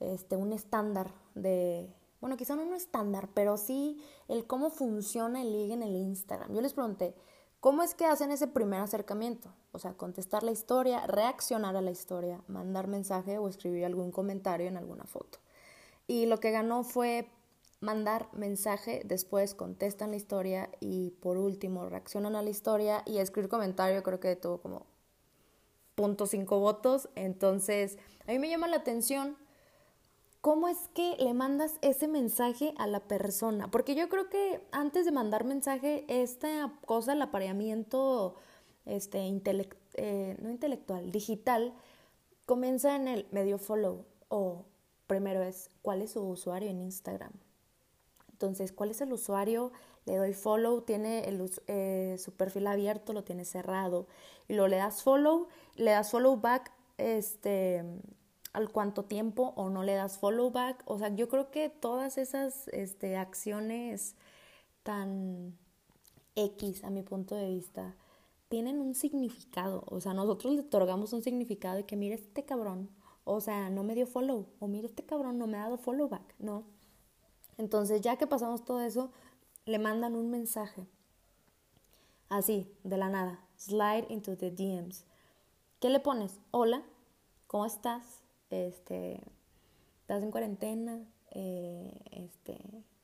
este, 0.00 0.36
un 0.36 0.52
estándar 0.52 1.12
de, 1.34 1.88
bueno, 2.20 2.36
quizá 2.36 2.56
no 2.56 2.62
un 2.62 2.74
estándar, 2.74 3.28
pero 3.34 3.56
sí 3.56 4.02
el 4.28 4.46
cómo 4.46 4.70
funciona 4.70 5.42
el 5.42 5.52
ligue 5.52 5.74
en 5.74 5.82
el 5.82 5.96
Instagram. 5.96 6.52
Yo 6.54 6.60
les 6.60 6.72
pregunté, 6.72 7.14
¿cómo 7.60 7.82
es 7.82 7.94
que 7.94 8.06
hacen 8.06 8.30
ese 8.30 8.46
primer 8.46 8.80
acercamiento? 8.80 9.52
O 9.72 9.78
sea, 9.78 9.94
contestar 9.94 10.42
la 10.42 10.50
historia, 10.50 11.06
reaccionar 11.06 11.76
a 11.76 11.82
la 11.82 11.90
historia, 11.90 12.42
mandar 12.48 12.88
mensaje 12.88 13.38
o 13.38 13.48
escribir 13.48 13.84
algún 13.84 14.10
comentario 14.10 14.68
en 14.68 14.76
alguna 14.76 15.04
foto. 15.04 15.38
Y 16.06 16.26
lo 16.26 16.40
que 16.40 16.50
ganó 16.50 16.84
fue 16.84 17.28
mandar 17.80 18.28
mensaje, 18.32 19.02
después 19.04 19.54
contestan 19.54 20.10
la 20.10 20.16
historia 20.16 20.70
y 20.80 21.10
por 21.20 21.36
último 21.36 21.88
reaccionan 21.88 22.36
a 22.36 22.42
la 22.42 22.50
historia 22.50 23.02
y 23.04 23.18
escribir 23.18 23.50
comentario 23.50 24.02
creo 24.02 24.20
que 24.20 24.34
tuvo 24.36 24.58
como 24.58 24.86
punto 25.94 26.26
cinco 26.26 26.60
votos. 26.60 27.08
Entonces, 27.14 27.98
a 28.26 28.32
mí 28.32 28.38
me 28.38 28.48
llama 28.48 28.68
la 28.68 28.76
atención 28.76 29.36
cómo 30.46 30.68
es 30.68 30.78
que 30.94 31.16
le 31.18 31.34
mandas 31.34 31.74
ese 31.82 32.06
mensaje 32.06 32.72
a 32.78 32.86
la 32.86 33.00
persona. 33.00 33.68
Porque 33.68 33.96
yo 33.96 34.08
creo 34.08 34.30
que 34.30 34.60
antes 34.70 35.04
de 35.04 35.10
mandar 35.10 35.42
mensaje, 35.42 36.04
esta 36.06 36.72
cosa, 36.86 37.14
el 37.14 37.22
apareamiento 37.22 38.36
este, 38.84 39.26
eh, 39.94 40.36
no 40.40 40.48
intelectual, 40.48 41.10
digital, 41.10 41.74
comienza 42.44 42.94
en 42.94 43.08
el 43.08 43.26
medio 43.32 43.58
follow 43.58 44.06
o 44.28 44.66
primero 45.08 45.42
es 45.42 45.68
cuál 45.82 46.00
es 46.00 46.12
su 46.12 46.22
usuario 46.22 46.70
en 46.70 46.80
Instagram. 46.80 47.32
Entonces, 48.30 48.70
¿cuál 48.70 48.92
es 48.92 49.00
el 49.00 49.12
usuario? 49.12 49.72
Le 50.04 50.14
doy 50.14 50.32
follow, 50.32 50.82
tiene 50.82 51.24
el, 51.24 51.50
eh, 51.66 52.14
su 52.20 52.36
perfil 52.36 52.68
abierto, 52.68 53.12
lo 53.12 53.24
tiene 53.24 53.44
cerrado. 53.44 54.06
Y 54.46 54.52
luego 54.52 54.68
le 54.68 54.76
das 54.76 55.02
follow, 55.02 55.48
le 55.74 55.90
das 55.90 56.12
follow 56.12 56.40
back 56.40 56.70
este, 56.98 57.82
al 58.56 58.70
cuánto 58.70 59.04
tiempo 59.04 59.52
o 59.54 59.68
no 59.68 59.82
le 59.82 59.94
das 59.94 60.16
follow 60.18 60.50
back. 60.50 60.82
O 60.86 60.98
sea, 60.98 61.14
yo 61.14 61.28
creo 61.28 61.50
que 61.50 61.68
todas 61.68 62.16
esas 62.16 62.68
este, 62.68 63.18
acciones 63.18 64.16
tan 64.82 65.58
X 66.36 66.82
a 66.82 66.88
mi 66.88 67.02
punto 67.02 67.34
de 67.34 67.50
vista 67.50 67.94
tienen 68.48 68.80
un 68.80 68.94
significado. 68.94 69.84
O 69.88 70.00
sea, 70.00 70.14
nosotros 70.14 70.54
le 70.54 70.60
otorgamos 70.60 71.12
un 71.12 71.22
significado 71.22 71.76
de 71.76 71.84
que 71.84 71.96
mire 71.96 72.14
este 72.14 72.46
cabrón, 72.46 72.88
o 73.24 73.42
sea, 73.42 73.68
no 73.68 73.84
me 73.84 73.94
dio 73.94 74.06
follow, 74.06 74.46
o 74.58 74.68
mire 74.68 74.86
este 74.86 75.04
cabrón, 75.04 75.36
no 75.36 75.46
me 75.46 75.58
ha 75.58 75.64
dado 75.64 75.76
follow 75.76 76.08
back, 76.08 76.34
¿no? 76.38 76.64
Entonces, 77.58 78.00
ya 78.00 78.16
que 78.16 78.26
pasamos 78.26 78.64
todo 78.64 78.80
eso, 78.80 79.10
le 79.66 79.78
mandan 79.78 80.16
un 80.16 80.30
mensaje. 80.30 80.86
Así, 82.30 82.72
de 82.84 82.96
la 82.96 83.10
nada. 83.10 83.44
Slide 83.58 84.06
into 84.08 84.34
the 84.38 84.50
DMs. 84.50 85.04
¿Qué 85.78 85.90
le 85.90 86.00
pones? 86.00 86.40
Hola, 86.52 86.82
¿cómo 87.48 87.66
estás? 87.66 88.25
Este, 88.50 89.20
¿estás 90.02 90.22
en 90.22 90.30
cuarentena? 90.30 91.00
Eh, 91.32 91.92
este, 92.10 92.58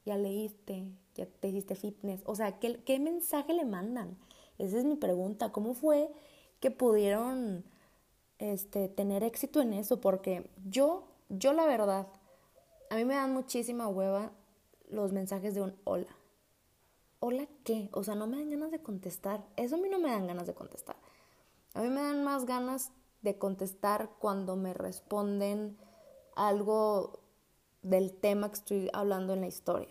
ya 0.04 0.16
leíste, 0.16 0.84
ya 1.14 1.26
te 1.26 1.48
hiciste 1.48 1.74
fitness. 1.74 2.22
O 2.26 2.34
sea, 2.34 2.58
¿qué, 2.58 2.82
¿qué 2.84 2.98
mensaje 2.98 3.52
le 3.54 3.64
mandan? 3.64 4.16
Esa 4.58 4.78
es 4.78 4.84
mi 4.84 4.96
pregunta. 4.96 5.52
¿Cómo 5.52 5.74
fue 5.74 6.10
que 6.60 6.70
pudieron 6.70 7.64
este, 8.38 8.88
tener 8.88 9.22
éxito 9.24 9.60
en 9.60 9.72
eso? 9.72 10.00
Porque 10.00 10.48
yo, 10.68 11.04
yo 11.28 11.52
la 11.52 11.66
verdad, 11.66 12.06
a 12.90 12.96
mí 12.96 13.04
me 13.04 13.14
dan 13.14 13.32
muchísima 13.32 13.88
hueva 13.88 14.32
los 14.90 15.12
mensajes 15.12 15.54
de 15.54 15.62
un 15.62 15.74
hola. 15.84 16.14
¿Hola 17.20 17.46
qué? 17.64 17.88
O 17.92 18.02
sea, 18.02 18.14
no 18.14 18.26
me 18.26 18.36
dan 18.38 18.50
ganas 18.50 18.70
de 18.70 18.80
contestar. 18.80 19.44
Eso 19.56 19.76
a 19.76 19.78
mí 19.78 19.88
no 19.88 19.98
me 19.98 20.10
dan 20.10 20.26
ganas 20.26 20.46
de 20.46 20.54
contestar. 20.54 20.96
A 21.74 21.80
mí 21.80 21.88
me 21.88 22.02
dan 22.02 22.24
más 22.24 22.46
ganas 22.46 22.90
de 23.22 23.38
contestar 23.38 24.10
cuando 24.18 24.56
me 24.56 24.74
responden 24.74 25.78
algo 26.34 27.20
del 27.82 28.12
tema 28.12 28.48
que 28.48 28.54
estoy 28.54 28.90
hablando 28.92 29.32
en 29.32 29.40
la 29.40 29.46
historia, 29.46 29.90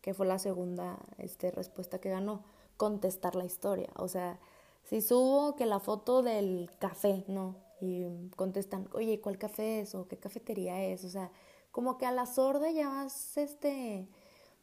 que 0.00 0.14
fue 0.14 0.26
la 0.26 0.38
segunda 0.38 0.98
este, 1.18 1.50
respuesta 1.50 2.00
que 2.00 2.10
ganó 2.10 2.42
contestar 2.76 3.36
la 3.36 3.44
historia. 3.44 3.90
O 3.96 4.08
sea, 4.08 4.38
si 4.84 5.00
subo 5.00 5.54
que 5.56 5.66
la 5.66 5.80
foto 5.80 6.22
del 6.22 6.70
café, 6.78 7.24
¿no? 7.28 7.56
Y 7.80 8.04
contestan, 8.36 8.88
oye, 8.92 9.20
¿cuál 9.20 9.38
café 9.38 9.80
es? 9.80 9.94
¿O 9.94 10.06
qué 10.08 10.16
cafetería 10.16 10.82
es? 10.84 11.04
O 11.04 11.08
sea, 11.08 11.30
como 11.70 11.98
que 11.98 12.06
a 12.06 12.12
la 12.12 12.26
sorda 12.26 12.70
ya 12.70 12.88
vas, 12.88 13.36
este, 13.36 14.08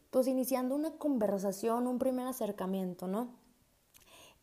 pues 0.10 0.28
iniciando 0.28 0.76
una 0.76 0.92
conversación, 0.98 1.88
un 1.88 2.00
primer 2.00 2.28
acercamiento, 2.28 3.08
¿no? 3.08 3.30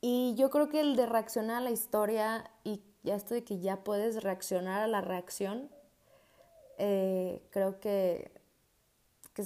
Y 0.01 0.35
yo 0.37 0.51
creo 0.51 0.69
que 0.69 0.81
el 0.81 0.97
de 0.97 1.07
reaccionar 1.07 1.57
a 1.57 1.61
la 1.61 1.71
historia 1.71 2.51
y 2.63 2.83
ya 3.05 3.15
esto 3.15 3.35
de 3.35 3.45
que 3.45 3.61
ya 3.61 3.85
puedes 3.85 4.23
reaccionar 4.23 4.83
a 4.83 4.89
la 4.89 5.03
reacción, 5.03 5.71
eh, 6.79 7.43
creo 7.51 7.79
que, 7.79 8.33
que 9.35 9.45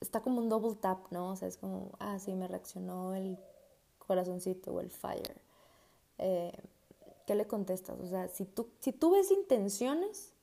está 0.00 0.20
como 0.20 0.40
un 0.40 0.48
double 0.48 0.76
tap, 0.76 1.10
¿no? 1.10 1.30
O 1.30 1.36
sea, 1.36 1.48
es 1.48 1.56
como, 1.56 1.92
ah, 1.98 2.18
sí, 2.18 2.34
me 2.34 2.46
reaccionó 2.46 3.14
el 3.14 3.38
corazoncito 3.98 4.72
o 4.74 4.80
el 4.80 4.90
fire. 4.90 5.40
Eh, 6.18 6.52
¿Qué 7.26 7.34
le 7.34 7.46
contestas? 7.46 7.98
O 8.00 8.06
sea, 8.06 8.28
si 8.28 8.44
tú, 8.44 8.68
si 8.80 8.92
tú 8.92 9.12
ves 9.12 9.30
intenciones, 9.30 10.34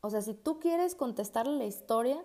o 0.00 0.08
sea, 0.08 0.22
si 0.22 0.34
tú 0.34 0.60
quieres 0.60 0.94
contestarle 0.94 1.58
la 1.58 1.64
historia, 1.64 2.24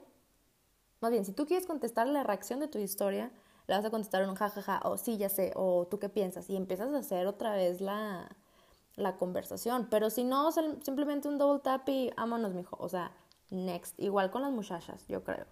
más 1.01 1.11
bien, 1.11 1.25
si 1.25 1.31
tú 1.31 1.47
quieres 1.47 1.65
contestarle 1.65 2.13
la 2.13 2.23
reacción 2.23 2.59
de 2.59 2.67
tu 2.67 2.77
historia, 2.77 3.31
le 3.67 3.75
vas 3.75 3.85
a 3.85 3.89
contestar 3.89 4.27
un 4.27 4.35
jajaja, 4.35 4.81
o 4.85 4.97
sí, 4.97 5.17
ya 5.17 5.29
sé, 5.29 5.51
o 5.55 5.87
tú 5.87 5.99
qué 5.99 6.09
piensas, 6.09 6.49
y 6.49 6.55
empiezas 6.55 6.93
a 6.93 6.99
hacer 6.99 7.27
otra 7.27 7.53
vez 7.53 7.81
la, 7.81 8.29
la 8.95 9.17
conversación. 9.17 9.87
Pero 9.89 10.09
si 10.09 10.23
no, 10.23 10.51
simplemente 10.51 11.27
un 11.27 11.37
double 11.37 11.61
tap 11.61 11.87
y 11.89 12.11
vámonos, 12.17 12.53
mijo. 12.53 12.77
O 12.79 12.89
sea, 12.89 13.11
next. 13.49 13.99
Igual 13.99 14.31
con 14.31 14.41
las 14.41 14.51
muchachas, 14.51 15.05
yo 15.07 15.23
creo. 15.23 15.45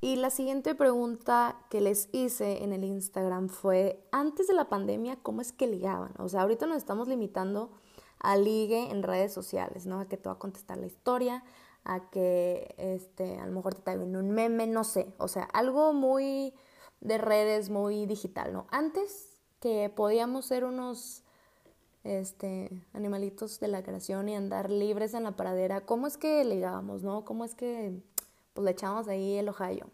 Y 0.00 0.16
la 0.16 0.30
siguiente 0.30 0.74
pregunta 0.74 1.56
que 1.70 1.80
les 1.80 2.08
hice 2.12 2.62
en 2.62 2.72
el 2.72 2.84
Instagram 2.84 3.48
fue, 3.48 4.06
antes 4.12 4.46
de 4.46 4.54
la 4.54 4.68
pandemia, 4.68 5.16
¿cómo 5.22 5.40
es 5.40 5.52
que 5.52 5.66
ligaban? 5.66 6.12
O 6.18 6.28
sea, 6.28 6.42
ahorita 6.42 6.66
nos 6.66 6.76
estamos 6.76 7.08
limitando 7.08 7.72
a 8.20 8.36
ligue 8.36 8.90
en 8.90 9.02
redes 9.02 9.32
sociales, 9.32 9.86
¿no? 9.86 10.00
A 10.00 10.08
que 10.08 10.16
te 10.16 10.28
va 10.28 10.36
a 10.36 10.38
contestar 10.38 10.78
la 10.78 10.86
historia, 10.86 11.42
a 11.84 12.10
que 12.10 12.74
este, 12.78 13.38
a 13.38 13.46
lo 13.46 13.52
mejor 13.52 13.74
te 13.74 13.82
traigan 13.82 14.14
un 14.14 14.30
meme, 14.30 14.68
no 14.68 14.84
sé. 14.84 15.12
O 15.18 15.26
sea, 15.26 15.44
algo 15.52 15.92
muy 15.92 16.54
de 17.00 17.18
redes, 17.18 17.70
muy 17.70 18.06
digital, 18.06 18.52
¿no? 18.52 18.66
Antes 18.70 19.38
que 19.60 19.90
podíamos 19.94 20.46
ser 20.46 20.64
unos 20.64 21.22
este, 22.04 22.70
animalitos 22.92 23.60
de 23.60 23.68
la 23.68 23.82
creación 23.82 24.28
y 24.28 24.36
andar 24.36 24.70
libres 24.70 25.14
en 25.14 25.24
la 25.24 25.36
pradera, 25.36 25.82
¿cómo 25.82 26.06
es 26.06 26.16
que 26.16 26.44
ligábamos, 26.44 27.02
no? 27.02 27.24
¿Cómo 27.24 27.44
es 27.44 27.54
que 27.54 27.92
pues, 28.54 28.64
le 28.64 28.70
echamos 28.70 29.08
ahí 29.08 29.36
el 29.36 29.48
ojallo? 29.48 29.86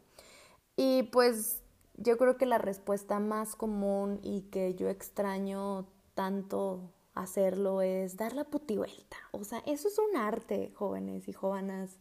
Y 0.76 1.04
pues 1.04 1.62
yo 1.96 2.18
creo 2.18 2.36
que 2.36 2.46
la 2.46 2.58
respuesta 2.58 3.18
más 3.20 3.54
común 3.56 4.18
y 4.22 4.42
que 4.42 4.74
yo 4.74 4.88
extraño 4.88 5.86
tanto 6.14 6.80
hacerlo 7.14 7.80
es 7.80 8.16
dar 8.16 8.34
la 8.34 8.44
putivuelta. 8.44 9.16
O 9.32 9.44
sea, 9.44 9.60
eso 9.66 9.88
es 9.88 9.98
un 9.98 10.16
arte, 10.16 10.72
jóvenes 10.74 11.28
y 11.28 11.32
jóvenes 11.32 11.98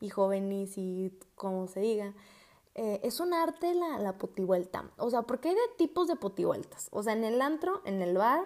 y 0.00 0.08
jóvenes 0.08 0.78
y 0.78 1.12
como 1.34 1.66
se 1.66 1.80
diga. 1.80 2.14
Eh, 2.78 3.00
es 3.02 3.20
un 3.20 3.32
arte 3.32 3.72
la, 3.72 3.98
la 3.98 4.18
putivuelta. 4.18 4.90
O 4.98 5.08
sea, 5.08 5.22
porque 5.22 5.48
hay 5.48 5.54
de 5.54 5.60
tipos 5.78 6.08
de 6.08 6.16
putivueltas. 6.16 6.88
O 6.92 7.02
sea, 7.02 7.14
en 7.14 7.24
el 7.24 7.40
antro, 7.40 7.80
en 7.86 8.02
el 8.02 8.18
bar, 8.18 8.44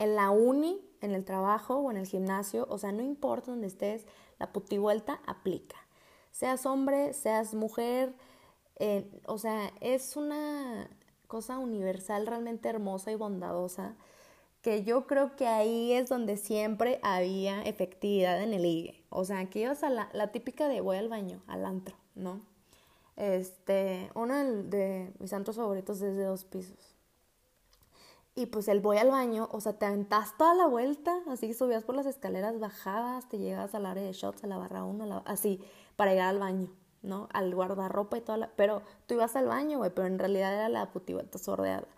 en 0.00 0.16
la 0.16 0.30
uni, 0.30 0.84
en 1.00 1.12
el 1.12 1.24
trabajo 1.24 1.76
o 1.76 1.92
en 1.92 1.96
el 1.96 2.06
gimnasio, 2.06 2.66
o 2.68 2.76
sea, 2.76 2.90
no 2.90 3.02
importa 3.02 3.52
donde 3.52 3.68
estés, 3.68 4.04
la 4.40 4.52
putivuelta 4.52 5.20
aplica. 5.26 5.76
Seas 6.32 6.66
hombre, 6.66 7.14
seas 7.14 7.54
mujer, 7.54 8.16
eh, 8.80 9.08
o 9.26 9.38
sea, 9.38 9.72
es 9.80 10.16
una 10.16 10.90
cosa 11.28 11.58
universal 11.58 12.26
realmente 12.26 12.68
hermosa 12.68 13.12
y 13.12 13.14
bondadosa 13.14 13.94
que 14.60 14.82
yo 14.82 15.06
creo 15.06 15.36
que 15.36 15.46
ahí 15.46 15.92
es 15.92 16.08
donde 16.08 16.36
siempre 16.36 16.98
había 17.04 17.62
efectividad 17.62 18.42
en 18.42 18.54
el 18.54 18.62
ligue. 18.62 19.04
O 19.08 19.24
sea, 19.24 19.38
aquí 19.38 19.60
ibas 19.62 19.84
a 19.84 19.90
la, 19.90 20.08
la 20.12 20.32
típica 20.32 20.66
de 20.66 20.80
voy 20.80 20.96
al 20.96 21.08
baño, 21.08 21.42
al 21.46 21.64
antro, 21.64 21.96
¿no? 22.16 22.40
Este, 23.18 24.12
uno 24.14 24.36
de 24.36 25.12
mis 25.18 25.32
antros 25.32 25.56
favoritos 25.56 26.00
es 26.02 26.16
de 26.16 26.22
dos 26.22 26.44
pisos. 26.44 26.94
Y 28.36 28.46
pues 28.46 28.68
el 28.68 28.78
voy 28.78 28.98
al 28.98 29.10
baño, 29.10 29.48
o 29.50 29.60
sea, 29.60 29.72
te 29.72 29.86
aventas 29.86 30.36
toda 30.38 30.54
la 30.54 30.68
vuelta, 30.68 31.18
así 31.26 31.52
subías 31.52 31.82
por 31.82 31.96
las 31.96 32.06
escaleras, 32.06 32.60
bajabas, 32.60 33.28
te 33.28 33.38
llegas 33.38 33.74
al 33.74 33.86
área 33.86 34.04
de 34.04 34.12
shots, 34.12 34.44
a 34.44 34.46
la 34.46 34.56
barra 34.56 34.84
1, 34.84 35.24
así, 35.26 35.60
para 35.96 36.12
llegar 36.12 36.28
al 36.28 36.38
baño, 36.38 36.72
¿no? 37.02 37.28
Al 37.32 37.52
guardarropa 37.52 38.16
y 38.16 38.20
toda 38.20 38.38
la... 38.38 38.52
Pero 38.54 38.82
tú 39.08 39.14
ibas 39.14 39.34
al 39.34 39.48
baño, 39.48 39.78
güey, 39.78 39.90
pero 39.92 40.06
en 40.06 40.20
realidad 40.20 40.54
era 40.54 40.68
la 40.68 40.92
putivuelta 40.92 41.38
sordeada. 41.38 41.88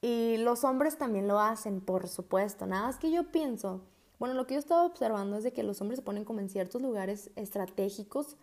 Y 0.00 0.36
los 0.36 0.62
hombres 0.62 0.96
también 0.96 1.26
lo 1.26 1.40
hacen, 1.40 1.80
por 1.80 2.06
supuesto. 2.06 2.66
Nada 2.66 2.86
más 2.86 2.98
que 2.98 3.10
yo 3.10 3.32
pienso, 3.32 3.80
bueno, 4.20 4.36
lo 4.36 4.46
que 4.46 4.54
yo 4.54 4.60
estaba 4.60 4.84
observando 4.84 5.36
es 5.36 5.42
de 5.42 5.52
que 5.52 5.64
los 5.64 5.80
hombres 5.80 5.98
se 5.98 6.04
ponen 6.04 6.24
como 6.24 6.38
en 6.38 6.48
ciertos 6.48 6.80
lugares 6.80 7.32
estratégicos, 7.34 8.36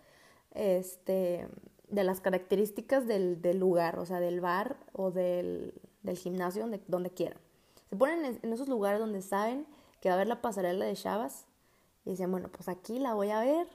este, 0.53 1.47
de 1.91 2.03
las 2.03 2.21
características 2.21 3.05
del, 3.07 3.39
lugar, 3.59 3.99
o 3.99 4.05
sea, 4.05 4.19
del 4.19 4.41
bar 4.41 4.77
o 4.93 5.11
del 5.11 5.73
gimnasio, 6.15 6.63
donde, 6.63 6.81
donde 6.87 7.11
quieran. 7.11 7.37
Se 7.91 7.97
ponen 7.97 8.39
en, 8.41 8.53
esos 8.53 8.69
lugares 8.69 9.01
donde 9.01 9.21
saben 9.21 9.67
que 9.99 10.07
va 10.07 10.13
a 10.13 10.15
haber 10.15 10.27
la 10.27 10.41
pasarela 10.41 10.85
de 10.85 10.95
chavas 10.95 11.45
y 12.05 12.11
dicen, 12.11 12.31
bueno, 12.31 12.49
pues 12.49 12.69
aquí 12.69 12.99
la 12.99 13.13
voy 13.13 13.31
a 13.31 13.41
ver 13.41 13.67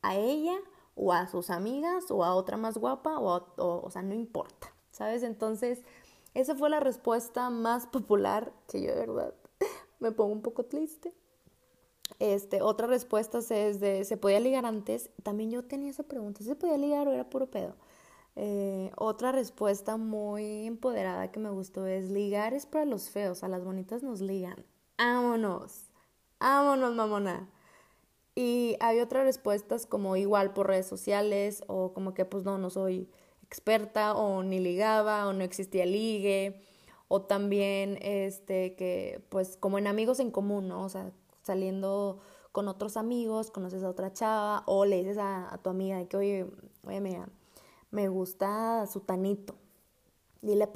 a 0.00 0.16
ella 0.16 0.56
o 0.94 1.12
a 1.12 1.28
sus 1.28 1.50
amigas 1.50 2.10
o 2.10 2.24
a 2.24 2.34
otra 2.34 2.56
más 2.56 2.78
guapa 2.78 3.18
o, 3.18 3.46
o, 3.56 3.90
sea, 3.90 4.00
no 4.00 4.14
importa, 4.14 4.74
¿sabes? 4.90 5.22
Entonces, 5.22 5.82
esa 6.32 6.54
fue 6.54 6.70
la 6.70 6.80
respuesta 6.80 7.50
más 7.50 7.86
popular 7.86 8.50
que 8.66 8.80
yo 8.80 8.88
de 8.94 9.06
verdad 9.06 9.34
me 10.00 10.10
pongo 10.10 10.32
un 10.32 10.42
poco 10.42 10.64
triste. 10.64 11.14
Este, 12.18 12.60
otra 12.62 12.86
respuesta 12.86 13.38
es 13.38 13.80
de, 13.80 14.04
¿se 14.04 14.16
podía 14.16 14.40
ligar 14.40 14.66
antes? 14.66 15.10
También 15.22 15.50
yo 15.50 15.64
tenía 15.64 15.90
esa 15.90 16.02
pregunta, 16.02 16.42
¿se 16.42 16.54
podía 16.54 16.76
ligar 16.76 17.08
o 17.08 17.12
era 17.12 17.28
puro 17.28 17.50
pedo? 17.50 17.76
Eh, 18.36 18.90
otra 18.96 19.32
respuesta 19.32 19.96
muy 19.96 20.66
empoderada 20.66 21.30
que 21.30 21.40
me 21.40 21.50
gustó 21.50 21.86
es, 21.86 22.10
ligar 22.10 22.54
es 22.54 22.66
para 22.66 22.84
los 22.84 23.10
feos, 23.10 23.42
a 23.42 23.48
las 23.48 23.64
bonitas 23.64 24.02
nos 24.02 24.20
ligan. 24.20 24.64
Vámonos, 24.98 25.90
vámonos, 26.38 26.94
mamona. 26.94 27.48
Y 28.34 28.76
hay 28.80 29.00
otras 29.00 29.24
respuestas 29.24 29.86
como 29.86 30.16
igual 30.16 30.52
por 30.52 30.68
redes 30.68 30.86
sociales 30.86 31.62
o 31.66 31.92
como 31.92 32.14
que 32.14 32.24
pues 32.24 32.44
no, 32.44 32.58
no 32.58 32.70
soy 32.70 33.10
experta 33.42 34.14
o 34.14 34.42
ni 34.42 34.60
ligaba 34.60 35.26
o 35.26 35.32
no 35.32 35.42
existía 35.42 35.84
ligue 35.84 36.62
o 37.08 37.22
también 37.22 37.98
este 38.02 38.76
que 38.76 39.20
pues 39.28 39.56
como 39.56 39.78
en 39.78 39.88
amigos 39.88 40.20
en 40.20 40.30
común, 40.30 40.68
¿no? 40.68 40.84
O 40.84 40.88
sea, 40.88 41.10
saliendo 41.42 42.20
con 42.52 42.68
otros 42.68 42.96
amigos, 42.96 43.50
conoces 43.50 43.82
a 43.82 43.88
otra 43.88 44.12
chava 44.12 44.62
o 44.66 44.84
le 44.84 44.98
dices 44.98 45.18
a, 45.18 45.58
tu 45.62 45.70
amiga 45.70 46.04
que 46.06 46.16
oye, 46.16 46.46
oye, 46.86 47.00
mira, 47.00 47.28
me 47.90 48.08
gusta 48.08 48.86
su 48.86 49.00
tanito. 49.00 49.54
Dile 50.42 50.64
a 50.64 50.72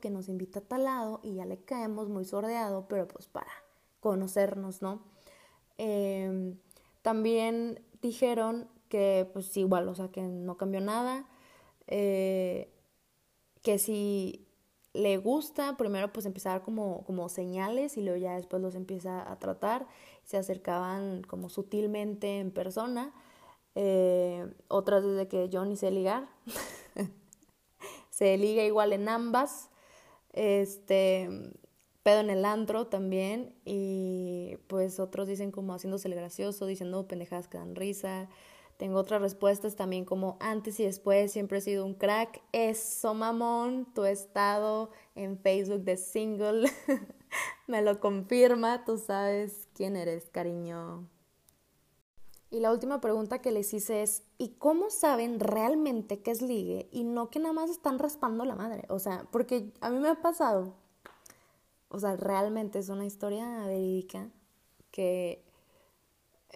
que 0.00 0.10
nos 0.10 0.28
invita 0.28 0.60
a 0.60 0.62
tal 0.62 0.84
lado 0.84 1.20
y 1.22 1.34
ya 1.34 1.44
le 1.44 1.58
caemos 1.58 2.08
muy 2.08 2.24
sordeado, 2.24 2.88
pero 2.88 3.06
pues 3.06 3.28
para 3.28 3.50
conocernos, 4.00 4.80
¿no? 4.82 5.02
Em, 5.78 6.56
también 7.02 7.82
dijeron 8.00 8.68
que 8.88 9.28
pues 9.32 9.54
igual, 9.56 9.88
o 9.88 9.94
sea, 9.94 10.08
que 10.08 10.22
no 10.22 10.56
cambió 10.56 10.80
nada, 10.80 11.26
eh, 11.88 12.72
que 13.62 13.78
si 13.78 14.45
le 14.96 15.18
gusta, 15.18 15.76
primero 15.76 16.12
pues 16.12 16.26
empezar 16.26 16.62
como, 16.62 17.04
como 17.04 17.28
señales 17.28 17.96
y 17.96 18.02
luego 18.02 18.18
ya 18.18 18.34
después 18.34 18.62
los 18.62 18.74
empieza 18.74 19.30
a 19.30 19.38
tratar, 19.38 19.86
se 20.24 20.36
acercaban 20.36 21.22
como 21.22 21.48
sutilmente 21.48 22.38
en 22.38 22.50
persona, 22.50 23.12
eh, 23.74 24.46
otras 24.68 25.04
desde 25.04 25.28
que 25.28 25.48
ni 25.48 25.76
sé 25.76 25.90
ligar, 25.90 26.28
se 28.10 28.36
liga 28.38 28.64
igual 28.64 28.92
en 28.92 29.08
ambas, 29.08 29.70
este, 30.32 31.28
pedo 32.02 32.20
en 32.20 32.30
el 32.30 32.44
antro 32.44 32.86
también. 32.86 33.52
Y 33.64 34.58
pues 34.68 35.00
otros 35.00 35.26
dicen 35.26 35.50
como 35.50 35.74
haciéndose 35.74 36.08
el 36.08 36.14
gracioso, 36.14 36.66
diciendo 36.66 37.08
pendejadas 37.08 37.48
que 37.48 37.58
dan 37.58 37.74
risa, 37.74 38.28
tengo 38.76 38.98
otras 38.98 39.22
respuestas 39.22 39.74
también 39.74 40.04
como 40.04 40.36
antes 40.40 40.78
y 40.80 40.84
después 40.84 41.32
siempre 41.32 41.58
he 41.58 41.60
sido 41.62 41.86
un 41.86 41.94
crack. 41.94 42.42
Eso, 42.52 43.14
mamón, 43.14 43.86
tu 43.94 44.04
estado 44.04 44.90
en 45.14 45.38
Facebook 45.38 45.82
de 45.82 45.96
single 45.96 46.70
me 47.66 47.80
lo 47.80 48.00
confirma. 48.00 48.84
Tú 48.84 48.98
sabes 48.98 49.68
quién 49.72 49.96
eres, 49.96 50.28
cariño. 50.30 51.08
Y 52.50 52.60
la 52.60 52.70
última 52.70 53.00
pregunta 53.00 53.40
que 53.40 53.50
les 53.50 53.72
hice 53.74 54.02
es, 54.02 54.22
¿y 54.38 54.50
cómo 54.50 54.90
saben 54.90 55.40
realmente 55.40 56.20
que 56.20 56.30
es 56.30 56.42
ligue 56.42 56.88
y 56.92 57.04
no 57.04 57.28
que 57.28 57.38
nada 57.38 57.52
más 57.52 57.70
están 57.70 57.98
raspando 57.98 58.44
la 58.44 58.54
madre? 58.54 58.84
O 58.88 58.98
sea, 58.98 59.26
porque 59.32 59.72
a 59.80 59.90
mí 59.90 59.98
me 59.98 60.08
ha 60.08 60.20
pasado, 60.20 60.74
o 61.88 61.98
sea, 61.98 62.14
realmente 62.16 62.78
es 62.78 62.88
una 62.88 63.04
historia 63.04 63.66
verídica 63.66 64.30
que 64.90 65.44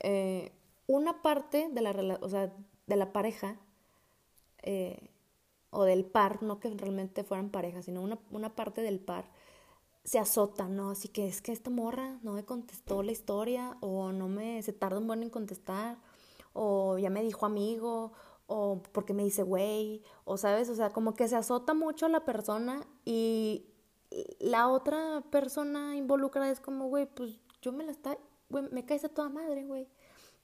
eh, 0.03 0.53
una 0.91 1.23
parte 1.23 1.69
de 1.71 1.81
la, 1.83 2.19
o 2.21 2.29
sea, 2.29 2.53
de 2.87 2.97
la 2.97 3.13
pareja 3.13 3.61
eh, 4.63 5.11
o 5.71 5.85
del 5.85 6.05
par, 6.05 6.43
no 6.43 6.59
que 6.59 6.69
realmente 6.71 7.23
fueran 7.23 7.51
pareja, 7.51 7.81
sino 7.83 8.03
una, 8.03 8.19
una 8.31 8.57
parte 8.57 8.83
del 8.83 8.99
par 8.99 9.31
se 10.03 10.19
azota, 10.19 10.67
¿no? 10.67 10.91
Así 10.91 11.09
que 11.09 11.29
es 11.29 11.43
que 11.43 11.53
esta 11.53 11.71
morra 11.71 12.19
no 12.23 12.33
me 12.33 12.45
contestó 12.45 13.05
la 13.05 13.13
historia 13.13 13.77
o 13.81 14.11
no 14.11 14.29
me, 14.29 14.61
se 14.63 14.73
tarda 14.73 14.99
un 14.99 15.07
buen 15.07 15.23
en 15.23 15.31
contestar 15.31 15.99
o 16.55 16.99
ya 16.99 17.11
me 17.11 17.23
dijo 17.23 17.47
amigo 17.47 18.13
o 18.47 18.83
porque 18.93 19.13
me 19.13 19.23
dice 19.23 19.45
güey 19.45 20.03
o 20.25 20.37
sabes, 20.39 20.69
o 20.71 20.75
sea, 20.75 20.91
como 20.91 21.15
que 21.15 21.29
se 21.29 21.37
azota 21.37 21.75
mucho 21.75 22.09
la 22.09 22.25
persona 22.25 22.85
y 23.05 23.67
la 24.41 24.69
otra 24.69 25.23
persona 25.31 25.97
involucrada 25.97 26.51
es 26.51 26.59
como, 26.59 26.89
güey, 26.89 27.07
pues 27.07 27.39
yo 27.63 27.71
me 27.73 27.85
la 27.85 27.93
está, 27.93 28.19
güey, 28.49 28.65
me 28.73 28.85
caes 28.85 29.05
a 29.05 29.09
toda 29.09 29.29
madre, 29.29 29.65
güey 29.65 29.87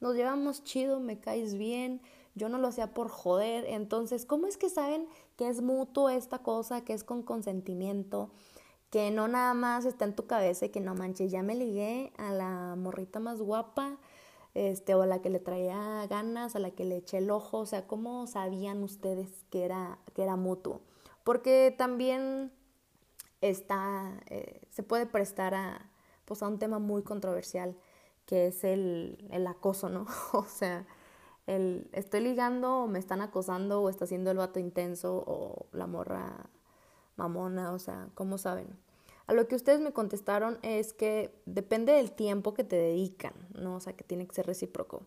nos 0.01 0.15
llevamos 0.15 0.65
chido, 0.65 1.01
me 1.01 1.21
caes 1.21 1.57
bien, 1.57 2.01
yo 2.35 2.49
no 2.49 2.59
lo 2.59 2.69
hacía 2.69 2.93
por 2.95 3.09
joder. 3.09 3.65
Entonces, 3.67 4.27
¿cómo 4.27 4.47
es 4.47 4.57
que 4.57 4.69
saben 4.69 5.09
que 5.37 5.49
es 5.49 5.63
mutuo 5.63 6.11
esta 6.11 6.39
cosa, 6.39 6.85
que 6.85 6.93
es 6.93 7.03
con 7.03 7.23
consentimiento, 7.23 8.31
que 8.91 9.11
no 9.11 9.27
nada 9.29 9.55
más 9.55 9.85
está 9.85 10.05
en 10.05 10.15
tu 10.15 10.27
cabeza 10.27 10.67
y 10.67 10.69
que 10.69 10.81
no 10.81 10.95
manches, 10.95 11.31
ya 11.31 11.43
me 11.43 11.55
ligué 11.55 12.13
a 12.19 12.31
la 12.33 12.77
morrita 12.77 13.21
más 13.21 13.41
guapa, 13.41 13.99
este, 14.55 14.95
o 14.95 15.03
a 15.03 15.07
la 15.07 15.21
que 15.21 15.29
le 15.29 15.39
traía 15.39 16.07
ganas, 16.09 16.57
a 16.57 16.61
la 16.61 16.71
que 16.71 16.85
le 16.85 16.97
eché 16.97 17.19
el 17.19 17.31
ojo, 17.31 17.59
o 17.59 17.67
sea, 17.67 17.87
¿cómo 17.87 18.27
sabían 18.27 18.83
ustedes 18.83 19.45
que 19.51 19.65
era, 19.65 19.99
que 20.15 20.23
era 20.23 20.37
mutuo? 20.37 20.81
Porque 21.25 21.75
también 21.77 22.53
está, 23.41 24.19
eh, 24.31 24.63
se 24.71 24.83
puede 24.83 25.07
prestar 25.07 25.55
a, 25.55 25.91
pues, 26.25 26.43
a 26.43 26.49
un 26.49 26.59
tema 26.59 26.79
muy 26.79 27.03
controversial 27.03 27.77
que 28.27 28.49
es 28.49 28.65
el, 28.65 29.27
el 29.31 29.47
acoso, 29.47 29.89
¿no? 29.89 30.07
o 30.33 30.45
sea, 30.45 30.87
el 31.47 31.89
estoy 31.93 32.21
ligando 32.21 32.83
o 32.83 32.87
me 32.87 32.99
están 32.99 33.21
acosando 33.23 33.81
o 33.81 33.89
está 33.89 34.05
haciendo 34.05 34.31
el 34.31 34.39
vato 34.39 34.59
intenso 34.59 35.23
o 35.27 35.67
la 35.73 35.87
morra 35.87 36.51
mamona, 37.17 37.73
o 37.73 37.79
sea, 37.79 38.09
¿cómo 38.15 38.37
saben? 38.37 38.67
A 39.27 39.33
lo 39.33 39.49
que 39.49 39.57
ustedes 39.57 39.81
me 39.81 39.93
contestaron 39.93 40.59
es 40.63 40.93
que 40.93 41.33
depende 41.47 41.93
del 41.93 42.13
tiempo 42.13 42.55
que 42.55 42.65
te 42.65 42.77
dedican, 42.77 43.33
¿no? 43.55 43.77
O 43.77 43.81
sea, 43.81 43.95
que 43.95 44.05
tiene 44.05 44.27
que 44.27 44.35
ser 44.35 44.47
recíproco. 44.47 45.03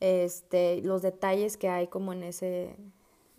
Este, 0.00 0.82
los 0.82 1.02
detalles 1.02 1.56
que 1.56 1.68
hay 1.68 1.86
como 1.86 2.12
en 2.12 2.22
ese, 2.22 2.76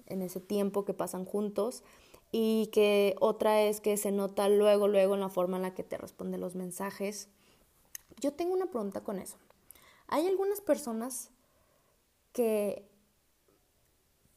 en 0.05 0.21
ese 0.21 0.39
tiempo 0.39 0.85
que 0.85 0.93
pasan 0.93 1.25
juntos 1.25 1.83
y 2.31 2.67
que 2.67 3.15
otra 3.19 3.61
es 3.61 3.81
que 3.81 3.97
se 3.97 4.11
nota 4.11 4.49
luego, 4.49 4.87
luego 4.87 5.15
en 5.15 5.21
la 5.21 5.29
forma 5.29 5.57
en 5.57 5.63
la 5.63 5.73
que 5.73 5.83
te 5.83 5.97
responden 5.97 6.41
los 6.41 6.55
mensajes 6.55 7.29
yo 8.19 8.33
tengo 8.33 8.53
una 8.53 8.67
pregunta 8.67 9.01
con 9.01 9.19
eso. 9.19 9.37
Hay 10.07 10.27
algunas 10.27 10.61
personas 10.61 11.31
que 12.33 12.87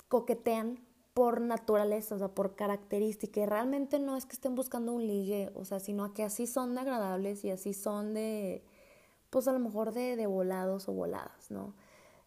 coquetean 0.08 0.84
por 1.14 1.40
naturaleza, 1.40 2.14
o 2.14 2.18
sea, 2.18 2.28
por 2.28 2.54
característica, 2.54 3.40
y 3.40 3.46
realmente 3.46 3.98
no 3.98 4.16
es 4.16 4.26
que 4.26 4.32
estén 4.32 4.54
buscando 4.54 4.92
un 4.92 5.06
ligue, 5.06 5.50
o 5.54 5.64
sea, 5.64 5.80
sino 5.80 6.12
que 6.14 6.22
así 6.24 6.46
son 6.46 6.74
de 6.74 6.80
agradables 6.80 7.44
y 7.44 7.50
así 7.50 7.74
son 7.74 8.14
de, 8.14 8.64
pues 9.30 9.46
a 9.48 9.52
lo 9.52 9.58
mejor 9.58 9.92
de, 9.92 10.16
de 10.16 10.26
volados 10.26 10.88
o 10.88 10.92
voladas, 10.92 11.50
¿no? 11.50 11.74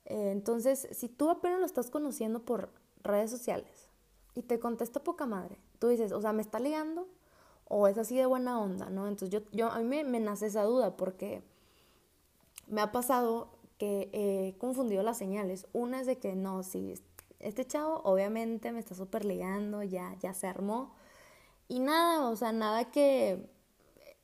Eh, 0.05 0.31
entonces, 0.31 0.87
si 0.91 1.07
tú 1.09 1.29
apenas 1.29 1.59
lo 1.59 1.65
estás 1.65 1.89
conociendo 1.89 2.43
por 2.43 2.69
redes 3.03 3.31
sociales 3.31 3.87
y 4.35 4.43
te 4.43 4.59
contesta 4.59 5.01
poca 5.03 5.25
madre, 5.25 5.57
tú 5.79 5.87
dices, 5.87 6.11
o 6.11 6.21
sea, 6.21 6.33
¿me 6.33 6.41
está 6.41 6.59
ligando? 6.59 7.07
O 7.67 7.87
es 7.87 7.97
así 7.97 8.15
de 8.15 8.25
buena 8.25 8.59
onda, 8.59 8.89
¿no? 8.89 9.07
Entonces 9.07 9.29
yo, 9.29 9.47
yo 9.51 9.71
a 9.71 9.79
mí 9.79 10.03
me, 10.03 10.19
nace 10.19 10.47
esa 10.47 10.63
duda 10.63 10.95
porque 10.97 11.43
me 12.67 12.81
ha 12.81 12.91
pasado 12.91 13.49
que 13.77 14.09
he 14.13 14.57
confundido 14.57 15.03
las 15.03 15.17
señales. 15.17 15.67
Una 15.73 16.01
es 16.01 16.07
de 16.07 16.17
que 16.17 16.35
no, 16.35 16.63
si 16.63 16.93
este 17.39 17.65
chavo 17.65 18.01
obviamente 18.03 18.71
me 18.71 18.79
está 18.79 18.95
súper 18.95 19.25
ligando, 19.25 19.83
ya, 19.83 20.15
ya 20.19 20.33
se 20.33 20.47
armó. 20.47 20.93
Y 21.67 21.79
nada, 21.79 22.29
o 22.29 22.35
sea, 22.35 22.51
nada 22.51 22.91
que 22.91 23.49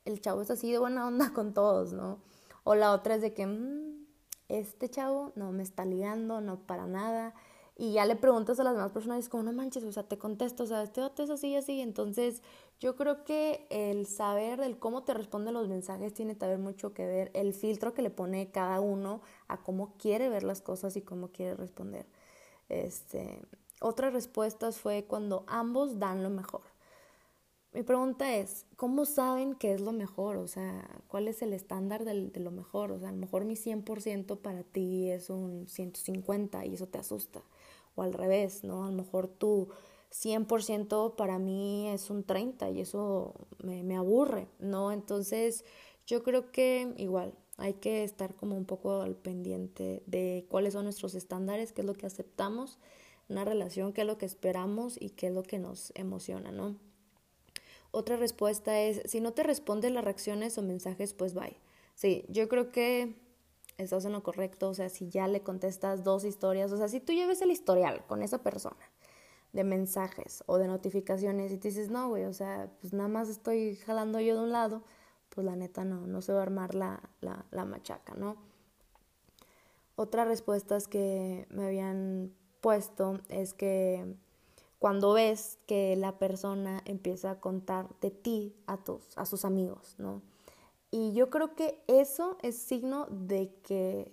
el 0.04 0.20
chavo 0.20 0.42
es 0.42 0.50
así 0.50 0.70
de 0.70 0.78
buena 0.78 1.06
onda 1.06 1.30
con 1.34 1.54
todos, 1.54 1.92
¿no? 1.92 2.18
O 2.64 2.74
la 2.74 2.92
otra 2.92 3.16
es 3.16 3.22
de 3.22 3.34
que 3.34 3.46
mm, 3.46 4.06
este 4.48 4.88
chavo 4.88 5.32
no 5.34 5.52
me 5.52 5.62
está 5.62 5.84
ligando, 5.84 6.40
no 6.40 6.66
para 6.66 6.86
nada 6.86 7.34
y 7.80 7.92
ya 7.92 8.04
le 8.04 8.14
preguntas 8.14 8.60
a 8.60 8.64
las 8.64 8.74
demás 8.74 8.92
personas 8.92 9.16
y 9.16 9.20
es 9.20 9.30
como, 9.30 9.42
no 9.42 9.54
manches, 9.54 9.84
o 9.84 9.90
sea, 9.92 10.02
te 10.02 10.18
contesto, 10.18 10.64
o 10.64 10.66
sea, 10.66 10.82
este 10.82 11.00
vato 11.00 11.22
es 11.22 11.30
así 11.30 11.48
y 11.48 11.56
así. 11.56 11.80
Entonces, 11.80 12.42
yo 12.78 12.94
creo 12.94 13.24
que 13.24 13.66
el 13.70 14.06
saber 14.06 14.60
el 14.60 14.78
cómo 14.78 15.02
te 15.02 15.14
responden 15.14 15.54
los 15.54 15.66
mensajes 15.66 16.12
tiene 16.12 16.36
que 16.36 16.58
mucho 16.58 16.92
que 16.92 17.06
ver 17.06 17.30
el 17.32 17.54
filtro 17.54 17.94
que 17.94 18.02
le 18.02 18.10
pone 18.10 18.50
cada 18.50 18.80
uno 18.80 19.22
a 19.48 19.62
cómo 19.62 19.94
quiere 19.96 20.28
ver 20.28 20.42
las 20.42 20.60
cosas 20.60 20.94
y 20.96 21.00
cómo 21.00 21.28
quiere 21.28 21.54
responder. 21.54 22.04
Este, 22.68 23.40
otra 23.80 24.10
respuesta 24.10 24.72
fue 24.72 25.06
cuando 25.06 25.44
ambos 25.46 25.98
dan 25.98 26.22
lo 26.22 26.28
mejor. 26.28 26.60
Mi 27.72 27.82
pregunta 27.82 28.36
es, 28.36 28.66
¿cómo 28.76 29.06
saben 29.06 29.54
qué 29.54 29.72
es 29.72 29.80
lo 29.80 29.92
mejor? 29.92 30.36
O 30.36 30.48
sea, 30.48 30.86
¿cuál 31.08 31.28
es 31.28 31.40
el 31.40 31.54
estándar 31.54 32.04
de, 32.04 32.28
de 32.28 32.40
lo 32.40 32.50
mejor? 32.50 32.92
O 32.92 32.98
sea, 32.98 33.08
a 33.08 33.12
lo 33.12 33.18
mejor 33.18 33.46
mi 33.46 33.56
100% 33.56 34.36
para 34.36 34.64
ti 34.64 35.10
es 35.10 35.30
un 35.30 35.66
150 35.66 36.66
y 36.66 36.74
eso 36.74 36.86
te 36.86 36.98
asusta 36.98 37.42
o 37.94 38.02
al 38.02 38.12
revés, 38.12 38.64
¿no? 38.64 38.84
A 38.84 38.90
lo 38.90 38.96
mejor 38.96 39.28
tu 39.28 39.68
100% 40.12 41.16
para 41.16 41.38
mí 41.38 41.88
es 41.88 42.10
un 42.10 42.24
30 42.24 42.70
y 42.70 42.80
eso 42.80 43.34
me, 43.62 43.82
me 43.82 43.96
aburre, 43.96 44.48
¿no? 44.58 44.92
Entonces 44.92 45.64
yo 46.06 46.22
creo 46.22 46.50
que 46.50 46.92
igual 46.96 47.34
hay 47.56 47.74
que 47.74 48.04
estar 48.04 48.34
como 48.34 48.56
un 48.56 48.64
poco 48.64 49.02
al 49.02 49.14
pendiente 49.14 50.02
de 50.06 50.46
cuáles 50.48 50.72
son 50.72 50.84
nuestros 50.84 51.14
estándares, 51.14 51.72
qué 51.72 51.82
es 51.82 51.86
lo 51.86 51.94
que 51.94 52.06
aceptamos 52.06 52.78
una 53.30 53.44
relación, 53.44 53.92
qué 53.92 54.02
es 54.02 54.06
lo 54.06 54.18
que 54.18 54.26
esperamos 54.26 54.96
y 55.00 55.10
qué 55.10 55.28
es 55.28 55.32
lo 55.32 55.42
que 55.42 55.58
nos 55.58 55.92
emociona, 55.94 56.50
¿no? 56.50 56.76
Otra 57.92 58.16
respuesta 58.16 58.80
es, 58.80 59.02
si 59.06 59.20
no 59.20 59.32
te 59.32 59.42
responden 59.42 59.94
las 59.94 60.04
reacciones 60.04 60.58
o 60.58 60.62
mensajes, 60.62 61.14
pues 61.14 61.34
bye. 61.34 61.56
Sí, 61.94 62.24
yo 62.28 62.48
creo 62.48 62.70
que 62.72 63.14
estás 63.80 64.04
en 64.04 64.12
lo 64.12 64.22
correcto, 64.22 64.68
o 64.68 64.74
sea, 64.74 64.88
si 64.88 65.08
ya 65.08 65.28
le 65.28 65.42
contestas 65.42 66.04
dos 66.04 66.24
historias, 66.24 66.72
o 66.72 66.76
sea, 66.76 66.88
si 66.88 67.00
tú 67.00 67.12
lleves 67.12 67.42
el 67.42 67.50
historial 67.50 68.04
con 68.06 68.22
esa 68.22 68.42
persona 68.42 68.90
de 69.52 69.64
mensajes 69.64 70.44
o 70.46 70.58
de 70.58 70.68
notificaciones 70.68 71.50
y 71.52 71.58
te 71.58 71.68
dices, 71.68 71.90
no, 71.90 72.08
güey, 72.08 72.24
o 72.24 72.32
sea, 72.32 72.70
pues 72.80 72.92
nada 72.92 73.08
más 73.08 73.28
estoy 73.28 73.76
jalando 73.76 74.20
yo 74.20 74.36
de 74.36 74.42
un 74.42 74.52
lado, 74.52 74.82
pues 75.30 75.44
la 75.44 75.56
neta 75.56 75.84
no, 75.84 76.06
no 76.06 76.22
se 76.22 76.32
va 76.32 76.40
a 76.40 76.42
armar 76.42 76.74
la, 76.74 77.00
la, 77.20 77.44
la 77.50 77.64
machaca, 77.64 78.14
¿no? 78.14 78.36
Otra 79.96 80.24
respuesta 80.24 80.78
que 80.88 81.46
me 81.50 81.66
habían 81.66 82.32
puesto 82.60 83.18
es 83.28 83.52
que 83.52 84.16
cuando 84.78 85.12
ves 85.12 85.58
que 85.66 85.94
la 85.96 86.18
persona 86.18 86.82
empieza 86.86 87.32
a 87.32 87.40
contar 87.40 87.88
de 88.00 88.10
ti 88.10 88.56
a, 88.66 88.78
tus, 88.78 89.16
a 89.16 89.26
sus 89.26 89.44
amigos, 89.44 89.94
¿no? 89.98 90.22
Y 90.90 91.12
yo 91.12 91.30
creo 91.30 91.54
que 91.54 91.82
eso 91.86 92.36
es 92.42 92.56
signo 92.58 93.06
de 93.10 93.54
que, 93.62 94.12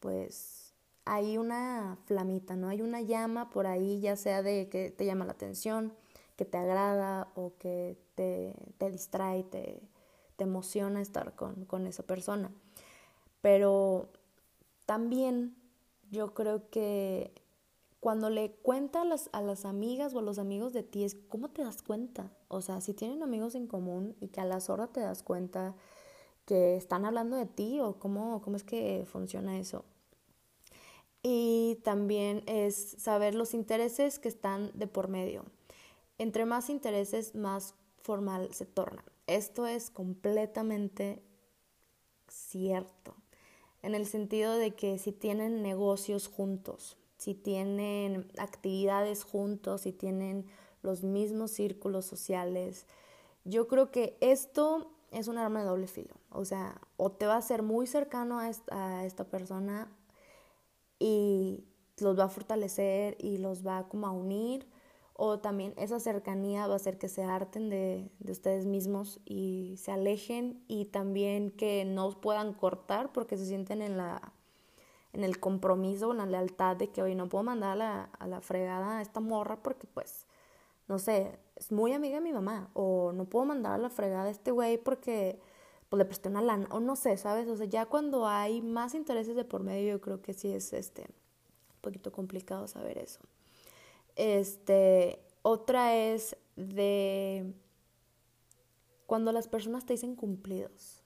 pues, 0.00 0.74
hay 1.04 1.38
una 1.38 1.98
flamita, 2.04 2.54
¿no? 2.54 2.68
Hay 2.68 2.82
una 2.82 3.00
llama 3.00 3.50
por 3.50 3.66
ahí, 3.66 4.00
ya 4.00 4.16
sea 4.16 4.42
de 4.42 4.68
que 4.68 4.90
te 4.90 5.06
llama 5.06 5.24
la 5.24 5.32
atención, 5.32 5.94
que 6.36 6.44
te 6.44 6.58
agrada 6.58 7.32
o 7.34 7.54
que 7.58 7.98
te, 8.14 8.54
te 8.78 8.90
distrae, 8.90 9.42
te, 9.42 9.80
te 10.36 10.44
emociona 10.44 11.00
estar 11.00 11.34
con, 11.34 11.64
con 11.64 11.86
esa 11.86 12.02
persona. 12.02 12.50
Pero 13.40 14.08
también 14.86 15.56
yo 16.10 16.34
creo 16.34 16.68
que 16.70 17.32
cuando 18.00 18.30
le 18.30 18.52
cuenta 18.52 19.02
a 19.02 19.04
las, 19.04 19.30
a 19.32 19.40
las 19.42 19.64
amigas 19.64 20.14
o 20.14 20.18
a 20.18 20.22
los 20.22 20.38
amigos 20.38 20.72
de 20.72 20.82
ti 20.82 21.04
es 21.04 21.14
cómo 21.28 21.50
te 21.50 21.62
das 21.62 21.82
cuenta. 21.82 22.30
O 22.48 22.60
sea, 22.60 22.80
si 22.80 22.94
tienen 22.94 23.22
amigos 23.22 23.54
en 23.54 23.66
común 23.66 24.16
y 24.20 24.28
que 24.28 24.40
a 24.40 24.44
las 24.44 24.70
horas 24.70 24.92
te 24.92 25.00
das 25.00 25.22
cuenta 25.22 25.74
que 26.44 26.76
están 26.76 27.04
hablando 27.04 27.36
de 27.36 27.46
ti 27.46 27.80
o 27.80 27.98
cómo, 27.98 28.42
cómo 28.42 28.56
es 28.56 28.64
que 28.64 29.04
funciona 29.10 29.58
eso. 29.58 29.84
Y 31.22 31.78
también 31.84 32.42
es 32.46 32.96
saber 32.98 33.34
los 33.34 33.54
intereses 33.54 34.18
que 34.18 34.28
están 34.28 34.70
de 34.74 34.86
por 34.86 35.08
medio. 35.08 35.44
Entre 36.18 36.44
más 36.44 36.68
intereses, 36.68 37.34
más 37.34 37.74
formal 38.00 38.52
se 38.52 38.66
torna. 38.66 39.04
Esto 39.26 39.66
es 39.66 39.90
completamente 39.90 41.22
cierto, 42.28 43.14
en 43.82 43.94
el 43.94 44.06
sentido 44.06 44.56
de 44.56 44.74
que 44.74 44.98
si 44.98 45.12
tienen 45.12 45.62
negocios 45.62 46.26
juntos, 46.28 46.96
si 47.18 47.34
tienen 47.34 48.30
actividades 48.38 49.22
juntos, 49.22 49.82
si 49.82 49.92
tienen 49.92 50.46
los 50.82 51.04
mismos 51.04 51.52
círculos 51.52 52.04
sociales. 52.04 52.86
Yo 53.44 53.68
creo 53.68 53.90
que 53.90 54.16
esto 54.20 54.91
es 55.12 55.28
un 55.28 55.38
arma 55.38 55.60
de 55.60 55.66
doble 55.66 55.86
filo. 55.86 56.14
O 56.30 56.44
sea, 56.44 56.80
o 56.96 57.12
te 57.12 57.26
va 57.26 57.36
a 57.36 57.42
ser 57.42 57.62
muy 57.62 57.86
cercano 57.86 58.38
a 58.38 58.48
esta, 58.48 59.24
persona 59.24 59.90
y 60.98 61.64
los 61.98 62.18
va 62.18 62.24
a 62.24 62.28
fortalecer 62.28 63.16
y 63.18 63.38
los 63.38 63.66
va 63.66 63.88
como 63.88 64.06
a 64.06 64.10
unir, 64.10 64.68
o 65.14 65.38
también 65.38 65.74
esa 65.76 66.00
cercanía 66.00 66.66
va 66.66 66.74
a 66.74 66.76
hacer 66.76 66.98
que 66.98 67.08
se 67.08 67.22
harten 67.22 67.68
de, 67.68 68.10
de, 68.18 68.32
ustedes 68.32 68.66
mismos 68.66 69.20
y 69.24 69.76
se 69.78 69.92
alejen 69.92 70.64
y 70.68 70.86
también 70.86 71.50
que 71.50 71.84
no 71.84 72.10
puedan 72.20 72.54
cortar 72.54 73.12
porque 73.12 73.36
se 73.36 73.46
sienten 73.46 73.82
en 73.82 73.96
la 73.96 74.32
en 75.12 75.24
el 75.24 75.38
compromiso, 75.38 76.12
en 76.12 76.18
la 76.18 76.26
lealtad 76.26 76.76
de 76.76 76.90
que 76.90 77.02
hoy 77.02 77.14
no 77.14 77.28
puedo 77.28 77.44
mandar 77.44 77.72
a 77.72 77.76
la, 77.76 78.02
a 78.18 78.26
la 78.26 78.40
fregada 78.40 78.98
a 78.98 79.02
esta 79.02 79.20
morra 79.20 79.62
porque 79.62 79.86
pues, 79.86 80.26
no 80.88 80.98
sé, 80.98 81.38
es 81.56 81.72
muy 81.72 81.92
amiga 81.92 82.16
de 82.16 82.20
mi 82.20 82.32
mamá, 82.32 82.70
o 82.74 83.12
no 83.12 83.24
puedo 83.26 83.44
mandar 83.46 83.74
a 83.74 83.78
la 83.78 83.90
fregada 83.90 84.24
a 84.24 84.30
este 84.30 84.50
güey 84.50 84.78
porque 84.78 85.40
pues 85.88 85.98
le 85.98 86.04
presté 86.04 86.28
una 86.28 86.42
lana, 86.42 86.68
o 86.70 86.80
no 86.80 86.96
sé, 86.96 87.16
¿sabes? 87.16 87.48
O 87.48 87.56
sea, 87.56 87.66
ya 87.66 87.86
cuando 87.86 88.26
hay 88.26 88.62
más 88.62 88.94
intereses 88.94 89.36
de 89.36 89.44
por 89.44 89.62
medio, 89.62 89.92
yo 89.92 90.00
creo 90.00 90.22
que 90.22 90.32
sí 90.32 90.52
es 90.52 90.72
este 90.72 91.02
un 91.02 91.80
poquito 91.82 92.12
complicado 92.12 92.66
saber 92.68 92.98
eso. 92.98 93.20
Este, 94.16 95.20
otra 95.42 95.96
es 95.96 96.36
de 96.56 97.52
cuando 99.06 99.32
las 99.32 99.48
personas 99.48 99.84
te 99.84 99.94
dicen 99.94 100.16
cumplidos 100.16 101.02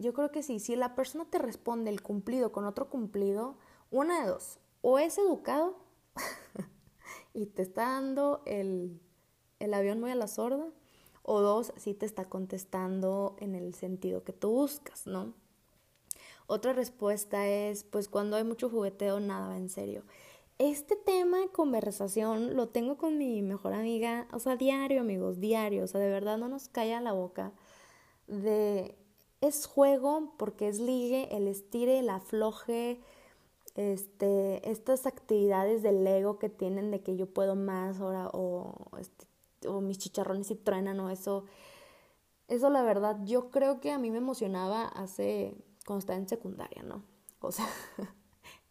yo 0.00 0.14
creo 0.14 0.32
que 0.32 0.42
sí, 0.42 0.58
si 0.58 0.76
la 0.76 0.94
persona 0.94 1.26
te 1.26 1.38
responde 1.38 1.90
el 1.90 2.02
cumplido 2.02 2.52
con 2.52 2.64
otro 2.64 2.88
cumplido, 2.88 3.56
una 3.90 4.22
de 4.22 4.28
dos, 4.28 4.58
o 4.80 4.98
es 4.98 5.18
educado 5.18 5.76
y 7.34 7.46
te 7.46 7.62
está 7.62 7.82
dando 7.82 8.42
el, 8.46 9.00
el 9.58 9.74
avión 9.74 10.00
muy 10.00 10.10
a 10.10 10.14
la 10.14 10.28
sorda, 10.28 10.66
o 11.22 11.40
dos, 11.40 11.72
si 11.76 11.94
te 11.94 12.06
está 12.06 12.28
contestando 12.28 13.36
en 13.38 13.54
el 13.54 13.74
sentido 13.74 14.24
que 14.24 14.32
tú 14.32 14.50
buscas, 14.50 15.06
¿no? 15.06 15.34
Otra 16.46 16.72
respuesta 16.72 17.46
es, 17.46 17.84
pues 17.84 18.08
cuando 18.08 18.36
hay 18.36 18.44
mucho 18.44 18.68
jugueteo, 18.68 19.20
nada 19.20 19.48
va 19.48 19.56
en 19.56 19.68
serio. 19.68 20.02
Este 20.58 20.96
tema 20.96 21.38
de 21.38 21.48
conversación 21.48 22.56
lo 22.56 22.68
tengo 22.68 22.98
con 22.98 23.16
mi 23.16 23.40
mejor 23.42 23.72
amiga, 23.72 24.26
o 24.32 24.38
sea, 24.40 24.56
diario, 24.56 25.00
amigos, 25.00 25.40
diario, 25.40 25.84
o 25.84 25.86
sea, 25.86 26.00
de 26.00 26.10
verdad 26.10 26.38
no 26.38 26.48
nos 26.48 26.68
calla 26.68 27.00
la 27.00 27.12
boca 27.12 27.52
de 28.26 28.96
es 29.40 29.66
juego 29.66 30.34
porque 30.36 30.68
es 30.68 30.78
ligue, 30.80 31.34
el 31.34 31.48
estire, 31.48 32.00
el 32.00 32.10
afloje, 32.10 33.00
este, 33.80 34.70
estas 34.70 35.06
actividades 35.06 35.82
del 35.82 36.06
ego 36.06 36.38
que 36.38 36.50
tienen 36.50 36.90
de 36.90 37.00
que 37.00 37.16
yo 37.16 37.32
puedo 37.32 37.54
más 37.56 37.98
ahora 37.98 38.28
o, 38.34 38.74
este, 38.98 39.26
o 39.66 39.80
mis 39.80 39.96
chicharrones 39.96 40.50
y 40.50 40.54
truenan 40.54 41.00
o 41.00 41.08
eso. 41.08 41.46
Eso 42.48 42.68
la 42.68 42.82
verdad 42.82 43.18
yo 43.24 43.48
creo 43.50 43.80
que 43.80 43.90
a 43.90 43.98
mí 43.98 44.10
me 44.10 44.18
emocionaba 44.18 44.84
hace 44.84 45.54
cuando 45.86 46.00
estaba 46.00 46.18
en 46.18 46.28
secundaria, 46.28 46.82
¿no? 46.82 47.04
O 47.40 47.52
sea, 47.52 47.66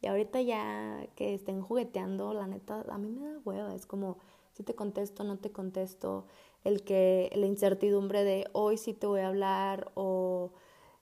y 0.01 0.07
ahorita 0.07 0.41
ya 0.41 1.07
que 1.15 1.33
estén 1.33 1.61
jugueteando, 1.63 2.33
la 2.35 2.45
neta, 2.45 2.85
a 2.87 2.97
mí 2.99 3.09
me 3.09 3.25
da 3.25 3.39
hueva, 3.43 3.73
es 3.73 3.87
como 3.87 4.19
si 4.51 4.61
te 4.61 4.75
contesto, 4.75 5.23
no 5.23 5.39
te 5.39 5.51
contesto, 5.51 6.27
el 6.63 6.83
que 6.83 7.31
la 7.35 7.47
incertidumbre 7.47 8.23
de 8.23 8.47
hoy 8.51 8.77
sí 8.77 8.93
te 8.93 9.07
voy 9.07 9.21
a 9.21 9.29
hablar 9.29 9.91
o 9.95 10.51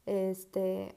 este 0.06 0.96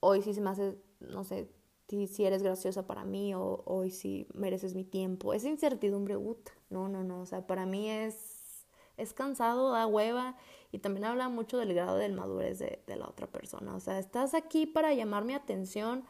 hoy 0.00 0.20
sí 0.20 0.34
se 0.34 0.42
me 0.42 0.50
hace, 0.50 0.76
no 1.00 1.24
sé, 1.24 1.48
si, 1.88 2.24
eres 2.24 2.42
graciosa 2.42 2.86
para 2.86 3.04
mí 3.04 3.34
o 3.34 3.62
hoy 3.66 3.90
sí 3.90 4.26
mereces 4.34 4.74
mi 4.74 4.84
tiempo. 4.84 5.34
Esa 5.34 5.48
incertidumbre, 5.48 6.16
ut, 6.16 6.48
no, 6.70 6.88
no, 6.88 7.04
no, 7.04 7.20
o 7.20 7.26
sea, 7.26 7.46
para 7.46 7.66
mí 7.66 7.90
es, 7.90 8.66
es 8.96 9.12
cansado, 9.12 9.70
da 9.70 9.86
hueva 9.86 10.36
y 10.72 10.78
también 10.78 11.04
habla 11.04 11.28
mucho 11.28 11.58
del 11.58 11.74
grado 11.74 11.96
de 11.96 12.08
madurez 12.08 12.58
de, 12.58 12.82
de 12.86 12.96
la 12.96 13.06
otra 13.06 13.26
persona. 13.26 13.74
O 13.74 13.80
sea, 13.80 13.98
estás 13.98 14.34
aquí 14.34 14.66
para 14.66 14.94
llamar 14.94 15.24
mi 15.24 15.34
atención 15.34 16.04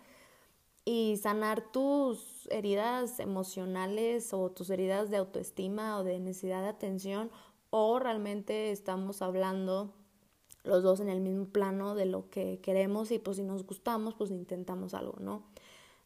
y 0.84 1.16
sanar 1.16 1.72
tus 1.72 2.46
heridas 2.50 3.18
emocionales 3.18 4.32
o 4.34 4.50
tus 4.50 4.70
heridas 4.70 5.10
de 5.10 5.16
autoestima 5.16 5.98
o 5.98 6.04
de 6.04 6.20
necesidad 6.20 6.62
de 6.62 6.68
atención 6.68 7.30
o 7.70 7.98
realmente 7.98 8.70
estamos 8.70 9.22
hablando 9.22 9.94
los 10.62 10.82
dos 10.82 11.00
en 11.00 11.08
el 11.08 11.20
mismo 11.20 11.46
plano 11.46 11.94
de 11.94 12.06
lo 12.06 12.28
que 12.30 12.60
queremos 12.60 13.10
y 13.10 13.18
pues 13.18 13.38
si 13.38 13.42
nos 13.42 13.66
gustamos 13.66 14.14
pues 14.14 14.30
intentamos 14.30 14.94
algo, 14.94 15.16
¿no? 15.20 15.44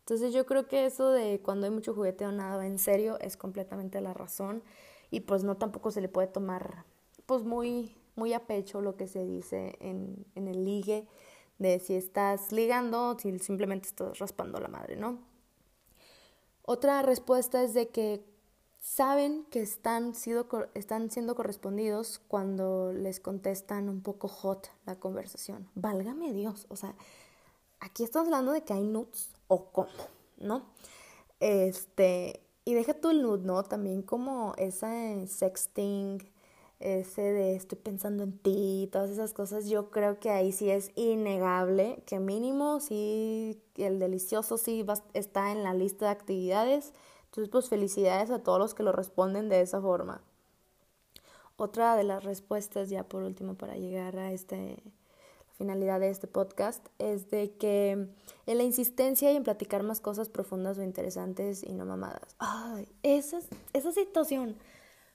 Entonces 0.09 0.33
yo 0.33 0.47
creo 0.47 0.67
que 0.67 0.87
eso 0.87 1.11
de 1.11 1.39
cuando 1.43 1.67
hay 1.67 1.71
mucho 1.71 1.93
jugueteo 1.93 2.33
nada 2.33 2.67
en 2.67 2.79
serio 2.79 3.19
es 3.21 3.37
completamente 3.37 4.01
la 4.01 4.15
razón 4.15 4.63
y 5.11 5.21
pues 5.21 5.45
no 5.45 5.59
tampoco 5.59 5.91
se 5.91 6.01
le 6.01 6.09
puede 6.09 6.29
tomar 6.29 6.87
pues 7.27 7.45
muy, 7.45 7.95
muy 8.17 8.33
a 8.33 8.47
pecho 8.47 8.81
lo 8.81 8.97
que 8.97 9.07
se 9.07 9.27
dice 9.27 9.77
en, 9.81 10.25
en 10.35 10.49
el 10.49 10.65
ligue 10.65 11.07
de 11.59 11.79
si 11.79 11.95
estás 11.95 12.53
ligando 12.53 13.11
o 13.11 13.19
si 13.19 13.39
simplemente 13.39 13.87
estás 13.89 14.19
raspando 14.19 14.59
la 14.61 14.69
madre, 14.69 14.97
¿no? 14.97 15.19
Otra 16.63 17.03
respuesta 17.03 17.63
es 17.63 17.75
de 17.75 17.91
que 17.91 18.25
saben 18.81 19.45
que 19.51 19.61
están, 19.61 20.15
están 20.73 21.11
siendo 21.11 21.35
correspondidos 21.35 22.19
cuando 22.29 22.95
les 22.95 23.21
contestan 23.21 23.91
un 23.91 24.01
poco 24.01 24.29
hot 24.29 24.71
la 24.87 24.99
conversación. 24.99 25.69
Válgame 25.75 26.33
Dios, 26.33 26.65
o 26.71 26.77
sea, 26.77 26.95
aquí 27.81 28.05
estamos 28.05 28.29
hablando 28.29 28.53
de 28.53 28.63
que 28.63 28.73
hay 28.73 28.85
nudes 28.85 29.31
o 29.49 29.67
cómo, 29.67 29.89
¿no? 30.39 30.63
Este, 31.41 32.41
y 32.65 32.75
deja 32.75 32.97
el 33.11 33.23
nude, 33.23 33.45
¿no? 33.45 33.63
También 33.63 34.03
como 34.03 34.55
esa 34.57 34.91
sexting, 35.27 36.23
ese 36.81 37.23
de 37.23 37.57
estoy 37.57 37.79
pensando 37.79 38.25
en 38.25 38.39
ti, 38.39 38.89
todas 38.93 39.11
esas 39.11 39.33
cosas, 39.33 39.69
yo 39.69 39.91
creo 39.91 40.21
que 40.21 40.31
ahí 40.31 40.53
sí 40.53 40.71
es 40.71 40.93
innegable 40.95 42.03
que 42.07 42.21
mínimo 42.21 42.81
sí 42.81 43.61
el 43.77 43.99
delicioso 43.99 44.59
sí 44.59 44.83
va, 44.83 44.95
está 45.15 45.53
en 45.53 45.63
la 45.65 45.75
lista 45.75 46.07
de 46.07 46.13
actividades 46.13 46.93
entonces, 47.29 47.51
pues 47.51 47.69
felicidades 47.69 48.31
a 48.31 48.43
todos 48.43 48.59
los 48.59 48.75
que 48.75 48.83
lo 48.83 48.93
responden 48.93 49.49
de 49.49 49.61
esa 49.61 49.81
forma. 49.81 50.23
Otra 51.57 51.97
de 51.97 52.05
las 52.05 52.25
respuestas, 52.25 52.89
ya 52.89 53.05
por 53.05 53.23
último, 53.23 53.55
para 53.55 53.77
llegar 53.77 54.17
a 54.19 54.33
este, 54.33 54.83
finalidad 55.59 56.01
de 56.01 56.09
este 56.09 56.27
podcast, 56.27 56.87
es 56.99 57.31
de 57.31 57.57
que 57.57 57.91
en 57.91 58.59
la 58.59 58.65
insistencia 58.65 59.31
y 59.33 59.37
en 59.37 59.45
platicar 59.45 59.83
más 59.83 60.01
cosas 60.01 60.29
profundas 60.29 60.79
o 60.79 60.83
interesantes 60.83 61.63
y 61.63 61.75
no 61.75 61.85
mamadas. 61.85 62.37
Ay, 62.39 62.89
esa, 63.03 63.41
esa 63.73 63.93
situación, 63.93 64.57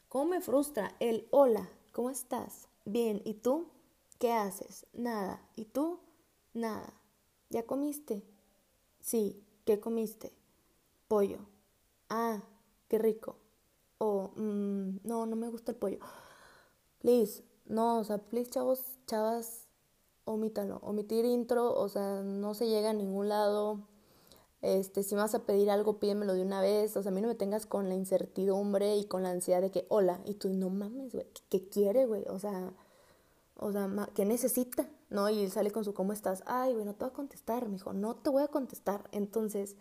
¿cómo 0.10 0.26
me 0.26 0.42
frustra? 0.42 0.96
El 1.00 1.28
hola, 1.32 1.70
¿cómo 1.92 2.10
estás? 2.10 2.68
Bien, 2.86 3.22
¿y 3.24 3.36
tú? 3.36 3.70
¿Qué 4.20 4.32
haces? 4.32 4.86
Nada. 4.94 5.42
¿Y 5.56 5.66
tú? 5.66 6.00
Nada. 6.54 6.94
¿ya 7.54 7.66
comiste? 7.66 8.24
Sí, 9.00 9.46
¿qué 9.64 9.80
comiste? 9.80 10.34
Pollo. 11.08 11.38
Ah, 12.10 12.42
qué 12.90 12.98
rico. 12.98 13.38
O, 14.00 14.32
mm, 14.36 15.02
no, 15.04 15.26
no 15.26 15.36
me 15.36 15.50
gusta 15.50 15.72
el 15.72 15.78
pollo. 15.78 16.00
Please, 17.00 17.44
no, 17.66 18.00
o 18.00 18.04
sea, 18.04 18.18
please, 18.18 18.50
chavos, 18.50 18.84
chavas, 19.06 19.63
omítalo. 20.26 20.78
Omitir 20.84 21.26
intro, 21.26 21.74
o 21.74 21.90
sea, 21.90 22.22
no 22.22 22.54
se 22.54 22.68
llega 22.68 22.92
a 22.92 22.94
ningún 22.94 23.30
lado. 23.30 23.80
Este, 24.62 25.04
si 25.04 25.16
me 25.16 25.22
vas 25.22 25.36
a 25.36 25.46
pedir 25.46 25.70
algo, 25.70 26.00
pídemelo 26.00 26.34
de 26.34 26.42
una 26.42 26.62
vez. 26.62 26.96
O 26.98 27.04
sea, 27.04 27.12
a 27.12 27.16
mí 27.16 27.22
no 27.22 27.28
me 27.28 27.36
tengas 27.36 27.66
con 27.66 27.90
la 27.90 27.96
incertidumbre 27.96 28.96
y 28.98 29.06
con 29.06 29.24
la 29.24 29.32
ansiedad 29.32 29.62
de 29.62 29.72
que, 29.72 29.86
hola, 29.90 30.22
y 30.26 30.36
tú, 30.36 30.50
no 30.50 30.70
mames, 30.70 31.14
güey, 31.14 31.28
¿qué 31.50 31.68
quiere, 31.68 32.06
güey? 32.06 32.24
O 32.30 32.40
sea, 32.40 32.74
o 33.58 33.72
sea, 33.72 33.90
¿qué 34.16 34.26
necesita? 34.26 34.90
¿No? 35.10 35.30
Y 35.30 35.50
sale 35.50 35.72
con 35.72 35.84
su, 35.84 35.94
¿cómo 35.94 36.14
estás? 36.14 36.44
Ay, 36.46 36.74
güey, 36.74 36.86
no 36.86 36.96
te 36.96 37.06
voy 37.06 37.12
a 37.12 37.16
contestar, 37.16 37.70
mijo, 37.70 37.94
no 37.94 38.16
te 38.16 38.30
voy 38.30 38.44
a 38.44 38.48
contestar. 38.48 39.08
Entonces, 39.12 39.76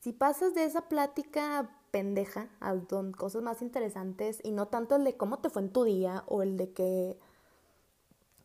si 0.00 0.12
pasas 0.12 0.54
de 0.54 0.64
esa 0.64 0.88
plática 0.88 1.78
pendeja 1.90 2.48
a 2.58 2.74
cosas 3.16 3.42
más 3.42 3.62
interesantes 3.62 4.40
y 4.42 4.50
no 4.50 4.66
tanto 4.66 4.96
el 4.96 5.04
de 5.04 5.16
cómo 5.16 5.38
te 5.38 5.50
fue 5.50 5.62
en 5.62 5.72
tu 5.72 5.84
día 5.84 6.24
o 6.26 6.42
el 6.42 6.56
de 6.56 6.72
que 6.72 7.18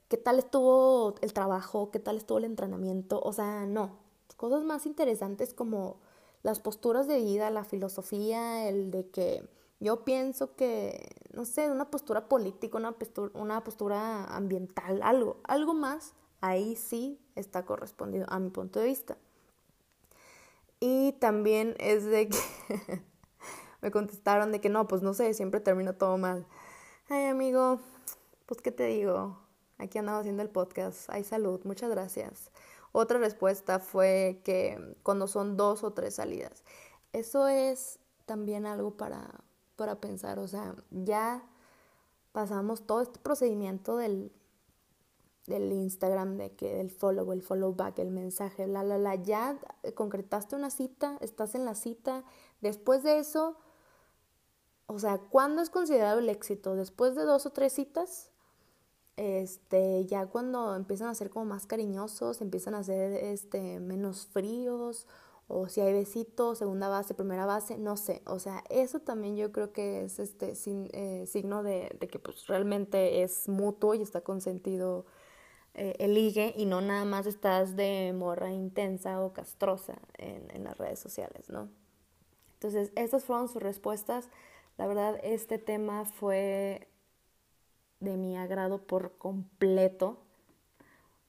qué 0.08 0.18
tal 0.18 0.40
estuvo 0.40 1.16
el 1.22 1.34
trabajo, 1.34 1.92
qué 1.92 2.00
tal 2.00 2.18
estuvo 2.18 2.38
el 2.38 2.46
entrenamiento, 2.46 3.20
o 3.22 3.34
sea, 3.34 3.66
no, 3.66 3.98
cosas 4.38 4.64
más 4.64 4.86
interesantes 4.86 5.54
como 5.54 5.98
las 6.44 6.60
posturas 6.60 7.08
de 7.08 7.20
vida, 7.20 7.50
la 7.50 7.66
filosofía, 7.66 8.70
el 8.70 8.92
de 8.92 9.10
que 9.10 9.50
yo 9.80 10.06
pienso 10.06 10.56
que, 10.56 11.16
no 11.34 11.44
sé, 11.46 11.70
una 11.70 11.92
postura 11.92 12.30
política, 12.30 12.78
una 12.78 12.94
postura, 12.94 13.32
una 13.34 13.64
postura 13.64 14.26
ambiental, 14.26 15.02
algo, 15.04 15.38
algo 15.44 15.74
más, 15.74 16.14
ahí 16.42 16.76
sí 16.76 17.20
está 17.36 17.66
correspondido 17.66 18.26
a 18.30 18.40
mi 18.40 18.50
punto 18.50 18.80
de 18.80 18.86
vista. 18.86 19.18
Y 20.80 21.14
también 21.14 21.76
es 21.80 22.06
de 22.06 22.30
que 22.30 22.38
me 23.82 23.92
contestaron 23.92 24.52
de 24.52 24.62
que 24.62 24.70
no, 24.70 24.88
pues 24.88 25.02
no 25.02 25.14
sé, 25.14 25.34
siempre 25.34 25.60
termino 25.60 25.96
todo 25.96 26.18
mal. 26.18 26.46
Ay, 27.10 27.26
amigo, 27.26 27.80
pues 28.46 28.62
qué 28.62 28.72
te 28.72 28.86
digo, 28.86 29.38
aquí 29.78 29.98
andaba 29.98 30.20
haciendo 30.20 30.44
el 30.44 30.50
podcast, 30.50 31.10
hay 31.10 31.24
salud, 31.24 31.62
muchas 31.64 31.90
gracias. 31.90 32.52
Otra 32.92 33.20
respuesta 33.20 33.80
fue 33.80 34.42
que 34.44 34.96
cuando 35.04 35.28
son 35.28 35.58
dos 35.58 35.84
o 35.84 35.92
tres 35.92 36.16
salidas. 36.16 36.64
Eso 37.14 37.48
es 37.48 38.00
también 38.26 38.66
algo 38.66 38.98
para, 38.98 39.42
para 39.76 40.00
pensar, 40.00 40.40
o 40.40 40.48
sea, 40.48 40.76
ya 40.92 41.44
pasamos 42.32 42.86
todo 42.86 43.02
este 43.02 43.20
procedimiento 43.20 43.98
del, 43.98 44.32
del 45.48 45.72
Instagram, 45.72 46.38
de 46.38 46.52
que 46.56 46.80
el 46.82 46.92
follow, 46.92 47.32
el 47.32 47.42
follow 47.42 47.74
back, 47.74 48.00
el 48.00 48.12
mensaje, 48.12 48.68
la, 48.68 48.84
la, 48.84 48.98
la, 48.98 49.16
ya 49.16 49.58
concretaste 49.96 50.56
una 50.56 50.70
cita, 50.70 51.18
estás 51.22 51.56
en 51.56 51.66
la 51.66 51.74
cita, 51.74 52.24
después 52.62 53.02
de 53.04 53.20
eso, 53.20 53.58
o 54.88 55.00
sea, 55.00 55.18
¿cuándo 55.18 55.62
es 55.62 55.70
considerado 55.70 56.20
el 56.20 56.30
éxito? 56.30 56.76
¿Después 56.76 57.16
de 57.16 57.24
dos 57.24 57.46
o 57.46 57.52
tres 57.52 57.74
citas? 57.74 58.30
Este, 59.18 60.06
ya 60.06 60.28
cuando 60.28 60.76
empiezan 60.76 61.10
a 61.10 61.16
ser 61.16 61.30
como 61.30 61.46
más 61.46 61.66
cariñosos, 61.66 62.42
empiezan 62.42 62.76
a 62.76 62.84
ser 62.84 63.14
este, 63.14 63.80
menos 63.80 64.28
fríos, 64.28 65.08
o 65.48 65.68
si 65.70 65.82
hay 65.82 65.94
besitos, 65.94 66.58
segunda 66.60 66.90
base, 66.90 67.14
primera 67.14 67.46
base, 67.46 67.78
no 67.78 67.98
sé. 67.98 68.22
O 68.26 68.40
sea, 68.40 68.64
eso 68.70 69.00
también 69.00 69.36
yo 69.38 69.52
creo 69.52 69.72
que 69.74 70.04
es 70.04 70.20
este 70.20 70.56
sin, 70.56 70.90
eh, 70.94 71.26
signo 71.26 71.64
de, 71.64 71.96
de, 72.00 72.08
que 72.08 72.20
pues 72.20 72.48
realmente 72.48 73.24
es 73.24 73.48
mutuo 73.48 73.94
y 73.96 74.02
está 74.02 74.22
consentido 74.22 75.06
eh, 75.74 75.96
el 76.00 76.14
ligue 76.14 76.54
y 76.58 76.66
no 76.66 76.82
nada 76.82 77.06
más 77.06 77.26
estás 77.28 77.76
de 77.76 78.14
morra 78.14 78.52
intensa 78.52 79.22
o 79.22 79.34
castrosa 79.34 79.96
en, 80.18 80.52
en 80.52 80.64
las 80.66 80.78
redes 80.78 81.00
sociales, 81.00 81.50
¿no? 81.50 81.70
Entonces, 82.56 82.92
estas 82.96 83.24
fueron 83.24 83.48
sus 83.48 83.62
respuestas. 83.62 84.30
La 84.78 84.88
verdad, 84.88 85.20
este 85.24 85.60
tema 85.60 86.06
fue 86.06 86.88
de 88.00 88.18
mi 88.18 88.38
agrado 88.38 88.80
por 88.80 89.18
completo, 89.18 90.18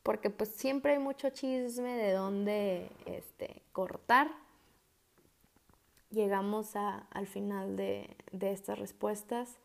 porque 0.02 0.30
pues 0.30 0.50
siempre 0.50 0.92
hay 0.92 0.98
mucho 0.98 1.30
chisme 1.30 1.96
de 1.96 2.12
dónde 2.12 2.90
este, 3.06 3.62
cortar. 3.72 4.30
Llegamos 6.10 6.76
a, 6.76 7.06
al 7.10 7.26
final 7.26 7.76
de, 7.76 8.16
de 8.32 8.52
estas 8.52 8.78
respuestas 8.78 9.58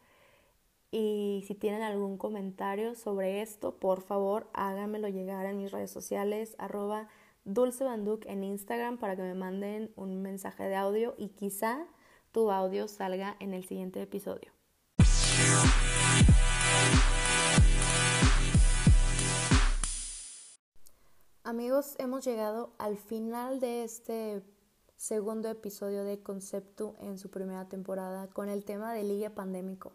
y 0.92 1.44
si 1.48 1.56
tienen 1.56 1.82
algún 1.82 2.18
comentario 2.18 2.94
sobre 2.94 3.42
esto, 3.42 3.76
por 3.80 4.02
favor 4.02 4.48
háganmelo 4.54 5.08
llegar 5.08 5.46
en 5.48 5.58
mis 5.58 5.72
redes 5.72 5.90
sociales, 5.90 6.56
arroba 6.60 7.08
dulcebanduc 7.46 8.26
en 8.28 8.44
Instagram 8.44 8.98
para 8.98 9.16
que 9.16 9.24
me 9.24 9.34
manden 9.34 9.92
un 9.96 10.22
mensaje 10.22 10.66
de 10.66 10.76
audio 10.76 11.16
y 11.18 11.30
quizá 11.30 11.86
tu 12.32 12.52
audio 12.52 12.88
salga 12.88 13.36
en 13.40 13.54
el 13.54 13.66
siguiente 13.66 14.02
episodio. 14.02 14.53
Amigos, 21.46 21.96
hemos 21.98 22.24
llegado 22.24 22.72
al 22.78 22.98
final 22.98 23.60
de 23.60 23.84
este 23.84 24.42
segundo 24.96 25.50
episodio 25.50 26.06
de 26.06 26.24
Concepto 26.24 26.96
en 27.02 27.18
su 27.20 27.30
primera 27.30 27.68
temporada 27.68 28.28
con 28.28 28.48
el 28.48 28.64
tema 28.64 28.94
del 28.94 29.10
ligue 29.10 29.30
pandémico. 29.30 29.92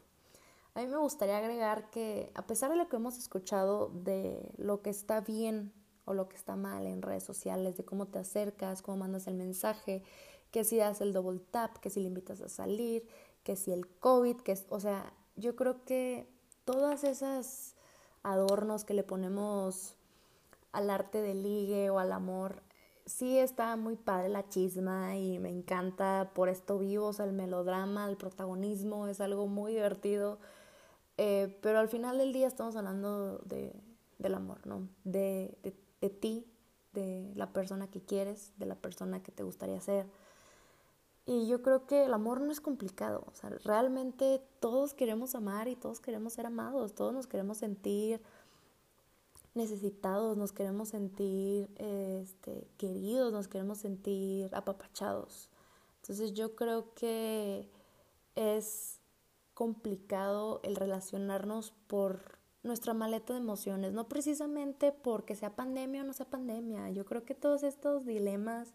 A 0.74 0.80
mí 0.80 0.88
me 0.88 0.98
gustaría 0.98 1.38
agregar 1.38 1.88
que 1.88 2.30
a 2.34 2.46
pesar 2.46 2.70
de 2.70 2.76
lo 2.76 2.90
que 2.90 2.96
hemos 2.96 3.16
escuchado 3.16 3.88
de 3.88 4.52
lo 4.58 4.82
que 4.82 4.90
está 4.90 5.22
bien 5.22 5.72
o 6.04 6.12
lo 6.12 6.28
que 6.28 6.36
está 6.36 6.54
mal 6.54 6.86
en 6.86 7.00
redes 7.00 7.24
sociales, 7.24 7.78
de 7.78 7.84
cómo 7.86 8.08
te 8.08 8.18
acercas, 8.18 8.82
cómo 8.82 8.98
mandas 8.98 9.26
el 9.26 9.34
mensaje, 9.34 10.02
que 10.50 10.64
si 10.64 10.76
das 10.76 11.00
el 11.00 11.14
double 11.14 11.40
tap, 11.50 11.78
que 11.78 11.88
si 11.88 12.00
le 12.00 12.08
invitas 12.08 12.42
a 12.42 12.50
salir, 12.50 13.08
que 13.42 13.56
si 13.56 13.72
el 13.72 13.88
COVID, 13.88 14.36
que 14.42 14.52
es, 14.52 14.66
o 14.68 14.80
sea, 14.80 15.14
yo 15.36 15.56
creo 15.56 15.82
que 15.86 16.28
todas 16.66 17.04
esas 17.04 17.74
adornos 18.22 18.84
que 18.84 18.92
le 18.92 19.02
ponemos 19.02 19.94
al 20.72 20.90
arte 20.90 21.22
del 21.22 21.42
ligue 21.42 21.90
o 21.90 21.98
al 21.98 22.12
amor, 22.12 22.62
sí 23.06 23.38
está 23.38 23.76
muy 23.76 23.96
padre 23.96 24.28
la 24.28 24.48
chisma 24.48 25.16
y 25.16 25.38
me 25.38 25.48
encanta 25.48 26.32
por 26.34 26.48
esto 26.48 26.78
vivo, 26.78 27.06
o 27.06 27.12
sea, 27.12 27.24
el 27.24 27.32
melodrama, 27.32 28.08
el 28.08 28.16
protagonismo, 28.16 29.06
es 29.08 29.20
algo 29.20 29.46
muy 29.46 29.72
divertido, 29.72 30.38
eh, 31.16 31.58
pero 31.62 31.78
al 31.78 31.88
final 31.88 32.18
del 32.18 32.32
día 32.32 32.46
estamos 32.46 32.76
hablando 32.76 33.38
de, 33.38 33.74
del 34.18 34.34
amor, 34.34 34.66
¿no? 34.66 34.88
De, 35.04 35.58
de, 35.62 35.74
de 36.00 36.10
ti, 36.10 36.46
de 36.92 37.32
la 37.34 37.52
persona 37.52 37.88
que 37.90 38.02
quieres, 38.02 38.52
de 38.58 38.66
la 38.66 38.76
persona 38.76 39.22
que 39.22 39.32
te 39.32 39.42
gustaría 39.42 39.80
ser 39.80 40.06
y 41.28 41.46
yo 41.46 41.60
creo 41.60 41.84
que 41.84 42.06
el 42.06 42.14
amor 42.14 42.40
no 42.40 42.50
es 42.50 42.62
complicado, 42.62 43.22
o 43.26 43.34
sea, 43.34 43.50
realmente 43.62 44.42
todos 44.60 44.94
queremos 44.94 45.34
amar 45.34 45.68
y 45.68 45.76
todos 45.76 46.00
queremos 46.00 46.32
ser 46.32 46.46
amados, 46.46 46.94
todos 46.94 47.12
nos 47.12 47.26
queremos 47.26 47.58
sentir 47.58 48.22
necesitados, 49.58 50.38
nos 50.38 50.52
queremos 50.52 50.88
sentir 50.88 51.68
este, 51.76 52.66
queridos, 52.78 53.32
nos 53.32 53.48
queremos 53.48 53.76
sentir 53.78 54.54
apapachados. 54.54 55.50
Entonces 56.00 56.32
yo 56.32 56.56
creo 56.56 56.94
que 56.94 57.68
es 58.34 59.00
complicado 59.52 60.60
el 60.62 60.76
relacionarnos 60.76 61.74
por 61.86 62.38
nuestra 62.62 62.94
maleta 62.94 63.34
de 63.34 63.40
emociones, 63.40 63.92
no 63.92 64.08
precisamente 64.08 64.92
porque 64.92 65.34
sea 65.34 65.54
pandemia 65.54 66.02
o 66.02 66.04
no 66.04 66.12
sea 66.12 66.30
pandemia. 66.30 66.90
Yo 66.90 67.04
creo 67.04 67.24
que 67.24 67.34
todos 67.34 67.62
estos 67.62 68.06
dilemas 68.06 68.72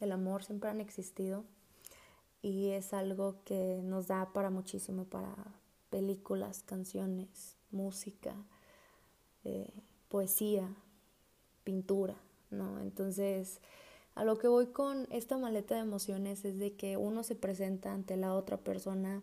del 0.00 0.12
amor 0.12 0.42
siempre 0.42 0.70
han 0.70 0.80
existido 0.80 1.44
y 2.42 2.70
es 2.70 2.92
algo 2.92 3.36
que 3.44 3.80
nos 3.82 4.06
da 4.06 4.32
para 4.32 4.50
muchísimo, 4.50 5.04
para 5.04 5.34
películas, 5.90 6.62
canciones, 6.62 7.56
música, 7.70 8.34
eh, 9.44 9.72
poesía, 10.08 10.68
pintura, 11.64 12.16
¿no? 12.50 12.80
Entonces, 12.80 13.60
a 14.14 14.24
lo 14.24 14.38
que 14.38 14.48
voy 14.48 14.66
con 14.66 15.06
esta 15.10 15.38
maleta 15.38 15.74
de 15.74 15.80
emociones 15.80 16.44
es 16.44 16.58
de 16.58 16.74
que 16.74 16.96
uno 16.96 17.22
se 17.22 17.34
presenta 17.34 17.92
ante 17.92 18.16
la 18.16 18.34
otra 18.34 18.58
persona 18.58 19.22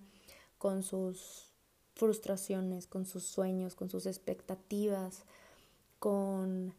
con 0.58 0.84
sus 0.84 1.48
frustraciones, 1.96 2.88
con 2.88 3.06
sus 3.06 3.24
sueños, 3.24 3.76
con 3.76 3.89
sus 3.89 4.06
expectativas, 4.06 5.24
con 6.00 6.74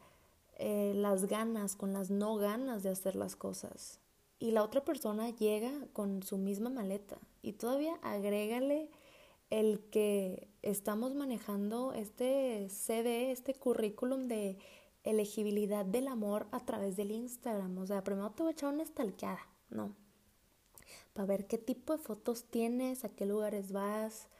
eh, 0.58 0.92
las 0.94 1.26
ganas, 1.26 1.76
con 1.76 1.92
las 1.92 2.10
no 2.10 2.36
ganas 2.36 2.82
de 2.82 2.90
hacer 2.90 3.16
las 3.16 3.36
cosas 3.36 3.98
y 4.42 4.50
la 4.50 4.64
otra 4.64 4.84
persona 4.84 5.30
llega 5.30 5.70
con 5.92 6.24
su 6.24 6.36
misma 6.36 6.68
maleta 6.68 7.16
y 7.42 7.52
todavía 7.52 7.94
agrégale 8.02 8.90
el 9.52 9.80
que 9.90 10.48
estamos 10.62 11.14
manejando 11.14 11.92
este 11.92 12.70
CD, 12.70 13.32
este 13.32 13.52
currículum 13.52 14.26
de 14.26 14.56
elegibilidad 15.04 15.84
del 15.84 16.08
amor 16.08 16.46
a 16.52 16.60
través 16.64 16.96
del 16.96 17.10
Instagram. 17.10 17.76
O 17.76 17.86
sea, 17.86 18.02
primero 18.02 18.30
te 18.30 18.42
voy 18.42 18.50
a 18.50 18.52
echar 18.52 18.72
una 18.72 18.82
estalqueada, 18.82 19.46
¿no? 19.68 19.94
Para 21.12 21.26
ver 21.26 21.46
qué 21.46 21.58
tipo 21.58 21.94
de 21.94 22.02
fotos 22.02 22.44
tienes, 22.44 23.04
a 23.04 23.10
qué 23.10 23.26
lugares 23.26 23.72
vas, 23.72 24.30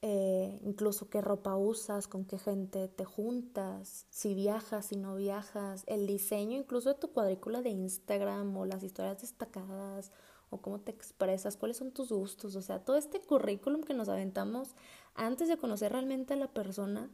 eh, 0.00 0.58
incluso 0.64 1.10
qué 1.10 1.20
ropa 1.20 1.54
usas, 1.56 2.08
con 2.08 2.24
qué 2.24 2.38
gente 2.38 2.88
te 2.88 3.04
juntas, 3.04 4.06
si 4.08 4.32
viajas, 4.32 4.86
si 4.86 4.96
no 4.96 5.14
viajas, 5.14 5.84
el 5.86 6.06
diseño 6.06 6.56
incluso 6.56 6.88
de 6.88 6.98
tu 6.98 7.12
cuadrícula 7.12 7.60
de 7.60 7.68
Instagram 7.68 8.56
o 8.56 8.64
las 8.64 8.82
historias 8.82 9.20
destacadas 9.20 10.10
o 10.52 10.58
cómo 10.62 10.78
te 10.80 10.92
expresas, 10.92 11.56
cuáles 11.56 11.78
son 11.78 11.90
tus 11.90 12.10
gustos, 12.10 12.54
o 12.54 12.62
sea, 12.62 12.84
todo 12.84 12.96
este 12.96 13.20
currículum 13.20 13.82
que 13.82 13.94
nos 13.94 14.08
aventamos 14.08 14.76
antes 15.14 15.48
de 15.48 15.56
conocer 15.56 15.92
realmente 15.92 16.34
a 16.34 16.36
la 16.36 16.52
persona 16.52 17.10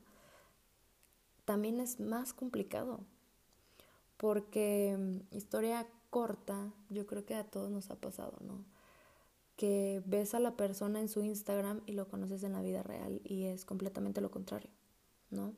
también 1.44 1.80
es 1.80 1.98
más 2.00 2.34
complicado. 2.34 3.00
Porque 4.18 4.96
mm, 4.98 5.34
historia 5.34 5.86
corta, 6.10 6.72
yo 6.90 7.06
creo 7.06 7.24
que 7.24 7.34
a 7.34 7.44
todos 7.44 7.70
nos 7.70 7.90
ha 7.90 7.96
pasado, 7.96 8.34
¿no? 8.40 8.64
que 9.58 10.00
ves 10.06 10.34
a 10.34 10.40
la 10.40 10.56
persona 10.56 11.00
en 11.00 11.08
su 11.08 11.24
Instagram 11.24 11.82
y 11.84 11.92
lo 11.92 12.08
conoces 12.08 12.44
en 12.44 12.52
la 12.52 12.62
vida 12.62 12.84
real 12.84 13.20
y 13.24 13.46
es 13.46 13.64
completamente 13.64 14.20
lo 14.20 14.30
contrario, 14.30 14.70
¿no? 15.30 15.52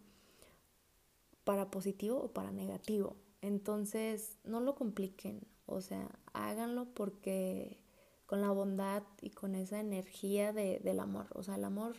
Para 1.44 1.70
positivo 1.70 2.18
o 2.18 2.32
para 2.32 2.50
negativo. 2.50 3.14
Entonces, 3.42 4.38
no 4.42 4.60
lo 4.60 4.74
compliquen, 4.74 5.46
o 5.70 5.80
sea, 5.80 6.08
háganlo 6.32 6.86
porque 6.94 7.78
con 8.26 8.40
la 8.40 8.50
bondad 8.50 9.02
y 9.20 9.30
con 9.30 9.54
esa 9.54 9.80
energía 9.80 10.52
de, 10.52 10.78
del 10.80 11.00
amor, 11.00 11.26
o 11.34 11.42
sea, 11.42 11.56
el 11.56 11.64
amor, 11.64 11.96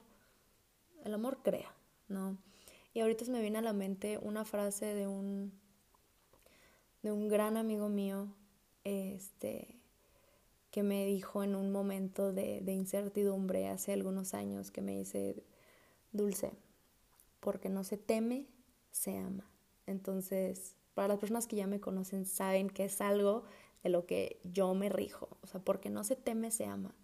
el 1.04 1.14
amor 1.14 1.40
crea, 1.44 1.74
¿no? 2.08 2.38
Y 2.94 3.00
ahorita 3.00 3.26
me 3.32 3.42
viene 3.42 3.60
a 3.60 3.62
la 3.62 3.74
mente 3.74 4.18
una 4.22 4.46
frase 4.46 4.94
de 4.94 5.08
un, 5.08 5.54
de 7.02 7.12
un 7.12 7.30
gran 7.30 7.58
amigo 7.58 7.90
mío, 7.90 8.28
este, 8.84 9.82
que 10.72 10.84
me 10.84 11.06
dijo 11.06 11.44
en 11.44 11.56
un 11.56 11.72
momento 11.72 12.32
de, 12.34 12.64
incertidumbre 12.68 13.68
hace 13.70 13.94
algunos 13.94 14.34
años, 14.34 14.72
que 14.72 14.82
me 14.82 14.98
dice, 14.98 15.44
Dulce, 16.12 16.54
porque 17.40 17.70
no 17.70 17.84
se 17.84 17.98
teme, 17.98 18.48
se 18.92 19.18
ama. 19.18 19.50
Entonces, 19.86 20.76
para 20.94 21.10
las 21.10 21.20
personas 21.20 21.48
que 21.48 21.58
ya 21.58 21.68
me 21.68 21.80
conocen, 21.80 22.26
saben 22.26 22.70
que 22.70 22.86
es 22.86 23.02
algo 23.02 23.44
de 23.84 23.90
lo 23.90 24.06
que 24.06 24.40
yo 24.44 24.74
me 24.74 24.90
rijo. 24.90 25.30
O 25.42 25.48
sea, 25.48 25.64
porque 25.64 25.90
no 25.90 26.04
se 26.04 26.16
teme, 26.16 26.52
se 26.52 26.66
ama. 26.66 26.96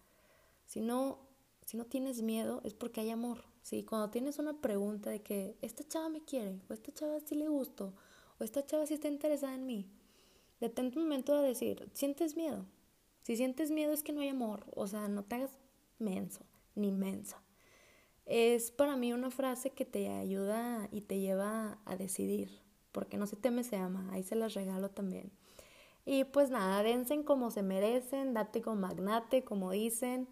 Si 0.66 0.82
no, 0.82 1.20
si 1.66 1.78
no 1.78 1.86
tienes 1.86 2.22
miedo, 2.22 2.62
es 2.64 2.74
porque 2.74 3.02
hay 3.02 3.10
amor. 3.10 3.44
¿sí? 3.68 3.84
Cuando 3.84 4.10
tienes 4.10 4.40
una 4.40 4.62
pregunta 4.62 5.10
de 5.10 5.22
que 5.22 5.58
esta 5.62 5.86
chava 5.86 6.08
me 6.08 6.22
quiere, 6.22 6.62
o 6.70 6.74
esta 6.74 6.94
chava 6.94 7.20
sí 7.20 7.36
le 7.36 7.50
gusto, 7.50 7.94
o 8.40 8.44
esta 8.44 8.66
chava 8.66 8.86
sí 8.86 8.94
está 8.94 9.10
interesada 9.10 9.56
en 9.56 9.66
mí, 9.66 9.90
detente 10.62 10.98
un 10.98 11.04
momento 11.04 11.36
a 11.36 11.42
decir, 11.42 11.90
¿sientes 11.94 12.38
miedo? 12.38 12.66
Si 13.24 13.36
sientes 13.36 13.72
miedo 13.72 13.92
es 13.92 14.04
que 14.04 14.14
no 14.14 14.22
hay 14.22 14.30
amor, 14.30 14.66
o 14.74 14.88
sea, 14.88 15.10
no 15.10 15.26
te 15.26 15.36
hagas 15.36 15.52
menso 16.00 16.46
ni 16.76 16.92
mensa. 16.94 17.42
Es 18.26 18.72
para 18.72 18.96
mí 18.96 19.12
una 19.12 19.32
frase 19.32 19.72
que 19.72 19.84
te 19.84 20.10
ayuda 20.10 20.88
y 20.92 21.02
te 21.02 21.20
lleva 21.20 21.80
a 21.84 21.98
decidir, 21.98 22.62
porque 22.94 23.18
no 23.18 23.28
se 23.28 23.36
teme, 23.36 23.66
se 23.66 23.76
ama, 23.76 24.10
ahí 24.14 24.24
se 24.24 24.36
las 24.36 24.54
regalo 24.54 24.92
también. 24.92 25.32
Y 26.10 26.24
pues 26.24 26.50
nada, 26.50 26.84
dense 26.84 27.26
como 27.26 27.52
se 27.52 27.64
merecen, 27.64 28.34
date 28.34 28.62
con 28.62 28.80
magnate, 28.80 29.44
como 29.44 29.72
dicen. 29.72 30.30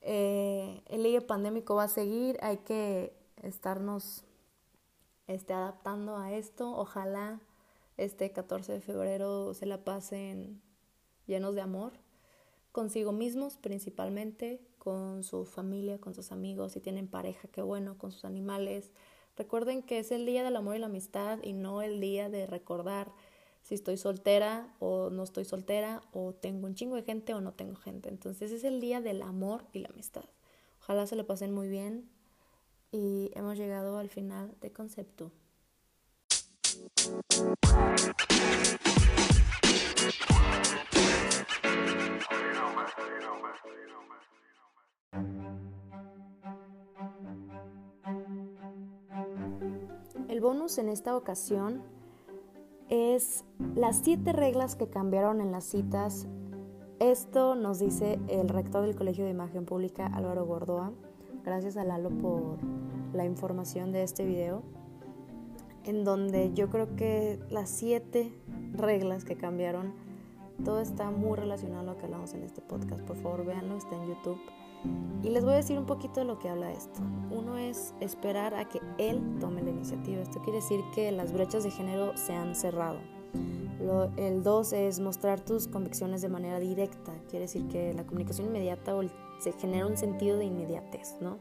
Eh, 0.00 0.82
el 0.86 1.02
ligue 1.02 1.20
pandémico 1.20 1.74
va 1.74 1.84
a 1.84 1.88
seguir, 1.88 2.38
hay 2.40 2.56
que 2.56 3.14
estarnos 3.42 4.24
este, 5.26 5.52
adaptando 5.52 6.16
a 6.16 6.32
esto. 6.32 6.74
Ojalá 6.74 7.42
este 7.98 8.32
14 8.32 8.72
de 8.72 8.80
febrero 8.80 9.52
se 9.52 9.66
la 9.66 9.84
pasen 9.84 10.62
llenos 11.26 11.54
de 11.54 11.60
amor 11.60 11.92
consigo 12.72 13.12
mismos 13.12 13.58
principalmente, 13.58 14.62
con 14.78 15.22
su 15.22 15.44
familia, 15.44 16.00
con 16.00 16.14
sus 16.14 16.32
amigos, 16.32 16.72
si 16.72 16.80
tienen 16.80 17.08
pareja, 17.08 17.46
qué 17.48 17.60
bueno, 17.60 17.98
con 17.98 18.10
sus 18.10 18.24
animales. 18.24 18.90
Recuerden 19.36 19.82
que 19.82 19.98
es 19.98 20.10
el 20.12 20.24
día 20.24 20.44
del 20.44 20.56
amor 20.56 20.76
y 20.76 20.78
la 20.78 20.86
amistad 20.86 21.40
y 21.42 21.52
no 21.52 21.82
el 21.82 22.00
día 22.00 22.30
de 22.30 22.46
recordar 22.46 23.12
si 23.64 23.74
estoy 23.74 23.96
soltera 23.96 24.68
o 24.78 25.08
no 25.08 25.22
estoy 25.22 25.46
soltera 25.46 26.02
o 26.12 26.34
tengo 26.34 26.66
un 26.66 26.74
chingo 26.74 26.96
de 26.96 27.02
gente 27.02 27.32
o 27.32 27.40
no 27.40 27.52
tengo 27.52 27.76
gente. 27.76 28.10
Entonces 28.10 28.52
es 28.52 28.62
el 28.62 28.78
día 28.78 29.00
del 29.00 29.22
amor 29.22 29.64
y 29.72 29.78
la 29.78 29.88
amistad. 29.88 30.26
Ojalá 30.82 31.06
se 31.06 31.16
lo 31.16 31.26
pasen 31.26 31.52
muy 31.52 31.68
bien 31.68 32.10
y 32.92 33.30
hemos 33.34 33.56
llegado 33.56 33.96
al 33.96 34.10
final 34.10 34.54
de 34.60 34.70
concepto. 34.70 35.32
El 50.28 50.40
bonus 50.42 50.76
en 50.76 50.90
esta 50.90 51.16
ocasión 51.16 51.93
es 52.88 53.44
las 53.74 53.96
siete 53.96 54.32
reglas 54.32 54.76
que 54.76 54.88
cambiaron 54.88 55.40
en 55.40 55.52
las 55.52 55.64
citas. 55.64 56.26
Esto 56.98 57.54
nos 57.54 57.78
dice 57.78 58.18
el 58.28 58.48
rector 58.48 58.82
del 58.82 58.96
Colegio 58.96 59.24
de 59.24 59.30
Imagen 59.30 59.64
Pública, 59.64 60.06
Álvaro 60.06 60.44
Gordoa. 60.46 60.92
Gracias 61.44 61.76
a 61.76 61.84
Lalo 61.84 62.10
por 62.10 62.58
la 63.12 63.24
información 63.24 63.92
de 63.92 64.02
este 64.02 64.24
video, 64.24 64.62
en 65.84 66.04
donde 66.04 66.52
yo 66.54 66.70
creo 66.70 66.96
que 66.96 67.38
las 67.50 67.68
siete 67.68 68.32
reglas 68.72 69.24
que 69.24 69.36
cambiaron 69.36 69.92
todo 70.64 70.80
está 70.80 71.10
muy 71.10 71.36
relacionado 71.36 71.80
a 71.80 71.94
lo 71.94 71.98
que 71.98 72.04
hablamos 72.04 72.32
en 72.34 72.42
este 72.42 72.60
podcast. 72.60 73.02
Por 73.02 73.16
favor, 73.16 73.44
véanlo, 73.44 73.76
está 73.76 73.96
en 73.96 74.08
YouTube. 74.08 74.38
Y 75.22 75.30
les 75.30 75.42
voy 75.42 75.54
a 75.54 75.56
decir 75.56 75.78
un 75.78 75.86
poquito 75.86 76.20
de 76.20 76.26
lo 76.26 76.38
que 76.38 76.48
habla 76.48 76.70
esto. 76.70 77.00
Uno 77.30 77.56
es 77.56 77.94
esperar 78.00 78.54
a 78.54 78.68
que 78.68 78.80
él 78.98 79.22
tome 79.40 79.62
la 79.62 79.70
iniciativa. 79.70 80.20
Esto 80.20 80.40
quiere 80.42 80.60
decir 80.60 80.80
que 80.94 81.10
las 81.12 81.32
brechas 81.32 81.64
de 81.64 81.70
género 81.70 82.16
se 82.16 82.34
han 82.34 82.54
cerrado. 82.54 82.98
el 84.16 84.42
dos 84.42 84.72
es 84.72 85.00
mostrar 85.00 85.40
tus 85.40 85.66
convicciones 85.66 86.20
de 86.20 86.28
manera 86.28 86.60
directa. 86.60 87.12
Quiere 87.30 87.46
decir 87.46 87.66
que 87.68 87.94
la 87.94 88.04
comunicación 88.04 88.48
inmediata 88.48 88.94
o 88.94 89.02
se 89.38 89.52
genera 89.52 89.86
un 89.86 89.96
sentido 89.96 90.38
de 90.38 90.44
inmediatez, 90.44 91.16
¿no? 91.20 91.38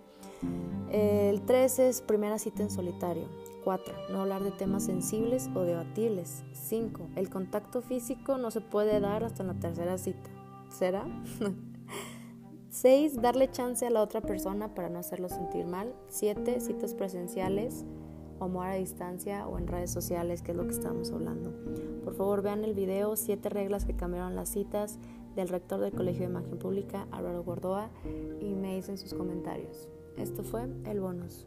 El 0.92 1.42
tres 1.42 1.80
es 1.80 2.02
primera 2.02 2.38
cita 2.40 2.64
en 2.64 2.70
solitario. 2.70 3.28
4. 3.64 3.94
No 4.12 4.22
hablar 4.22 4.44
de 4.44 4.52
temas 4.52 4.84
sensibles 4.84 5.50
o 5.56 5.62
debatibles. 5.62 6.44
5. 6.54 7.10
El 7.16 7.30
contacto 7.30 7.82
físico 7.82 8.38
no 8.38 8.52
se 8.52 8.62
puede 8.62 9.00
dar 9.00 9.24
hasta 9.24 9.44
la 9.44 9.56
tercera 9.56 9.98
cita. 9.98 10.30
¿Será? 10.70 11.06
6. 12.74 13.22
Darle 13.22 13.52
chance 13.52 13.86
a 13.86 13.92
la 13.92 14.02
otra 14.02 14.20
persona 14.20 14.74
para 14.74 14.90
no 14.90 14.98
hacerlo 14.98 15.30
sentir 15.30 15.68
mal. 15.68 15.94
7. 16.08 16.60
Citas 16.60 16.96
presenciales 16.96 17.86
o 18.40 18.46
amor 18.46 18.66
a 18.66 18.74
distancia 18.74 19.48
o 19.48 19.60
en 19.60 19.68
redes 19.68 19.92
sociales, 19.92 20.42
que 20.42 20.52
es 20.52 20.58
lo 20.58 20.66
que 20.66 20.74
estamos 20.74 21.12
hablando. 21.12 21.54
Por 22.04 22.16
favor, 22.16 22.42
vean 22.42 22.64
el 22.64 22.74
video 22.74 23.16
7 23.16 23.48
reglas 23.50 23.86
que 23.86 23.96
cambiaron 23.96 24.36
las 24.36 24.50
citas 24.50 24.98
del 25.36 25.50
rector 25.50 25.82
del 25.82 25.94
Colegio 25.94 26.22
de 26.22 26.32
Imagen 26.32 26.58
Pública, 26.58 27.08
Álvaro 27.12 27.44
Gordoa, 27.44 27.92
y 28.42 28.56
me 28.56 28.76
dicen 28.76 28.98
sus 28.98 29.14
comentarios. 29.14 29.88
Esto 30.18 30.44
fue 30.44 30.64
el 30.86 31.00
bonus. 31.00 31.46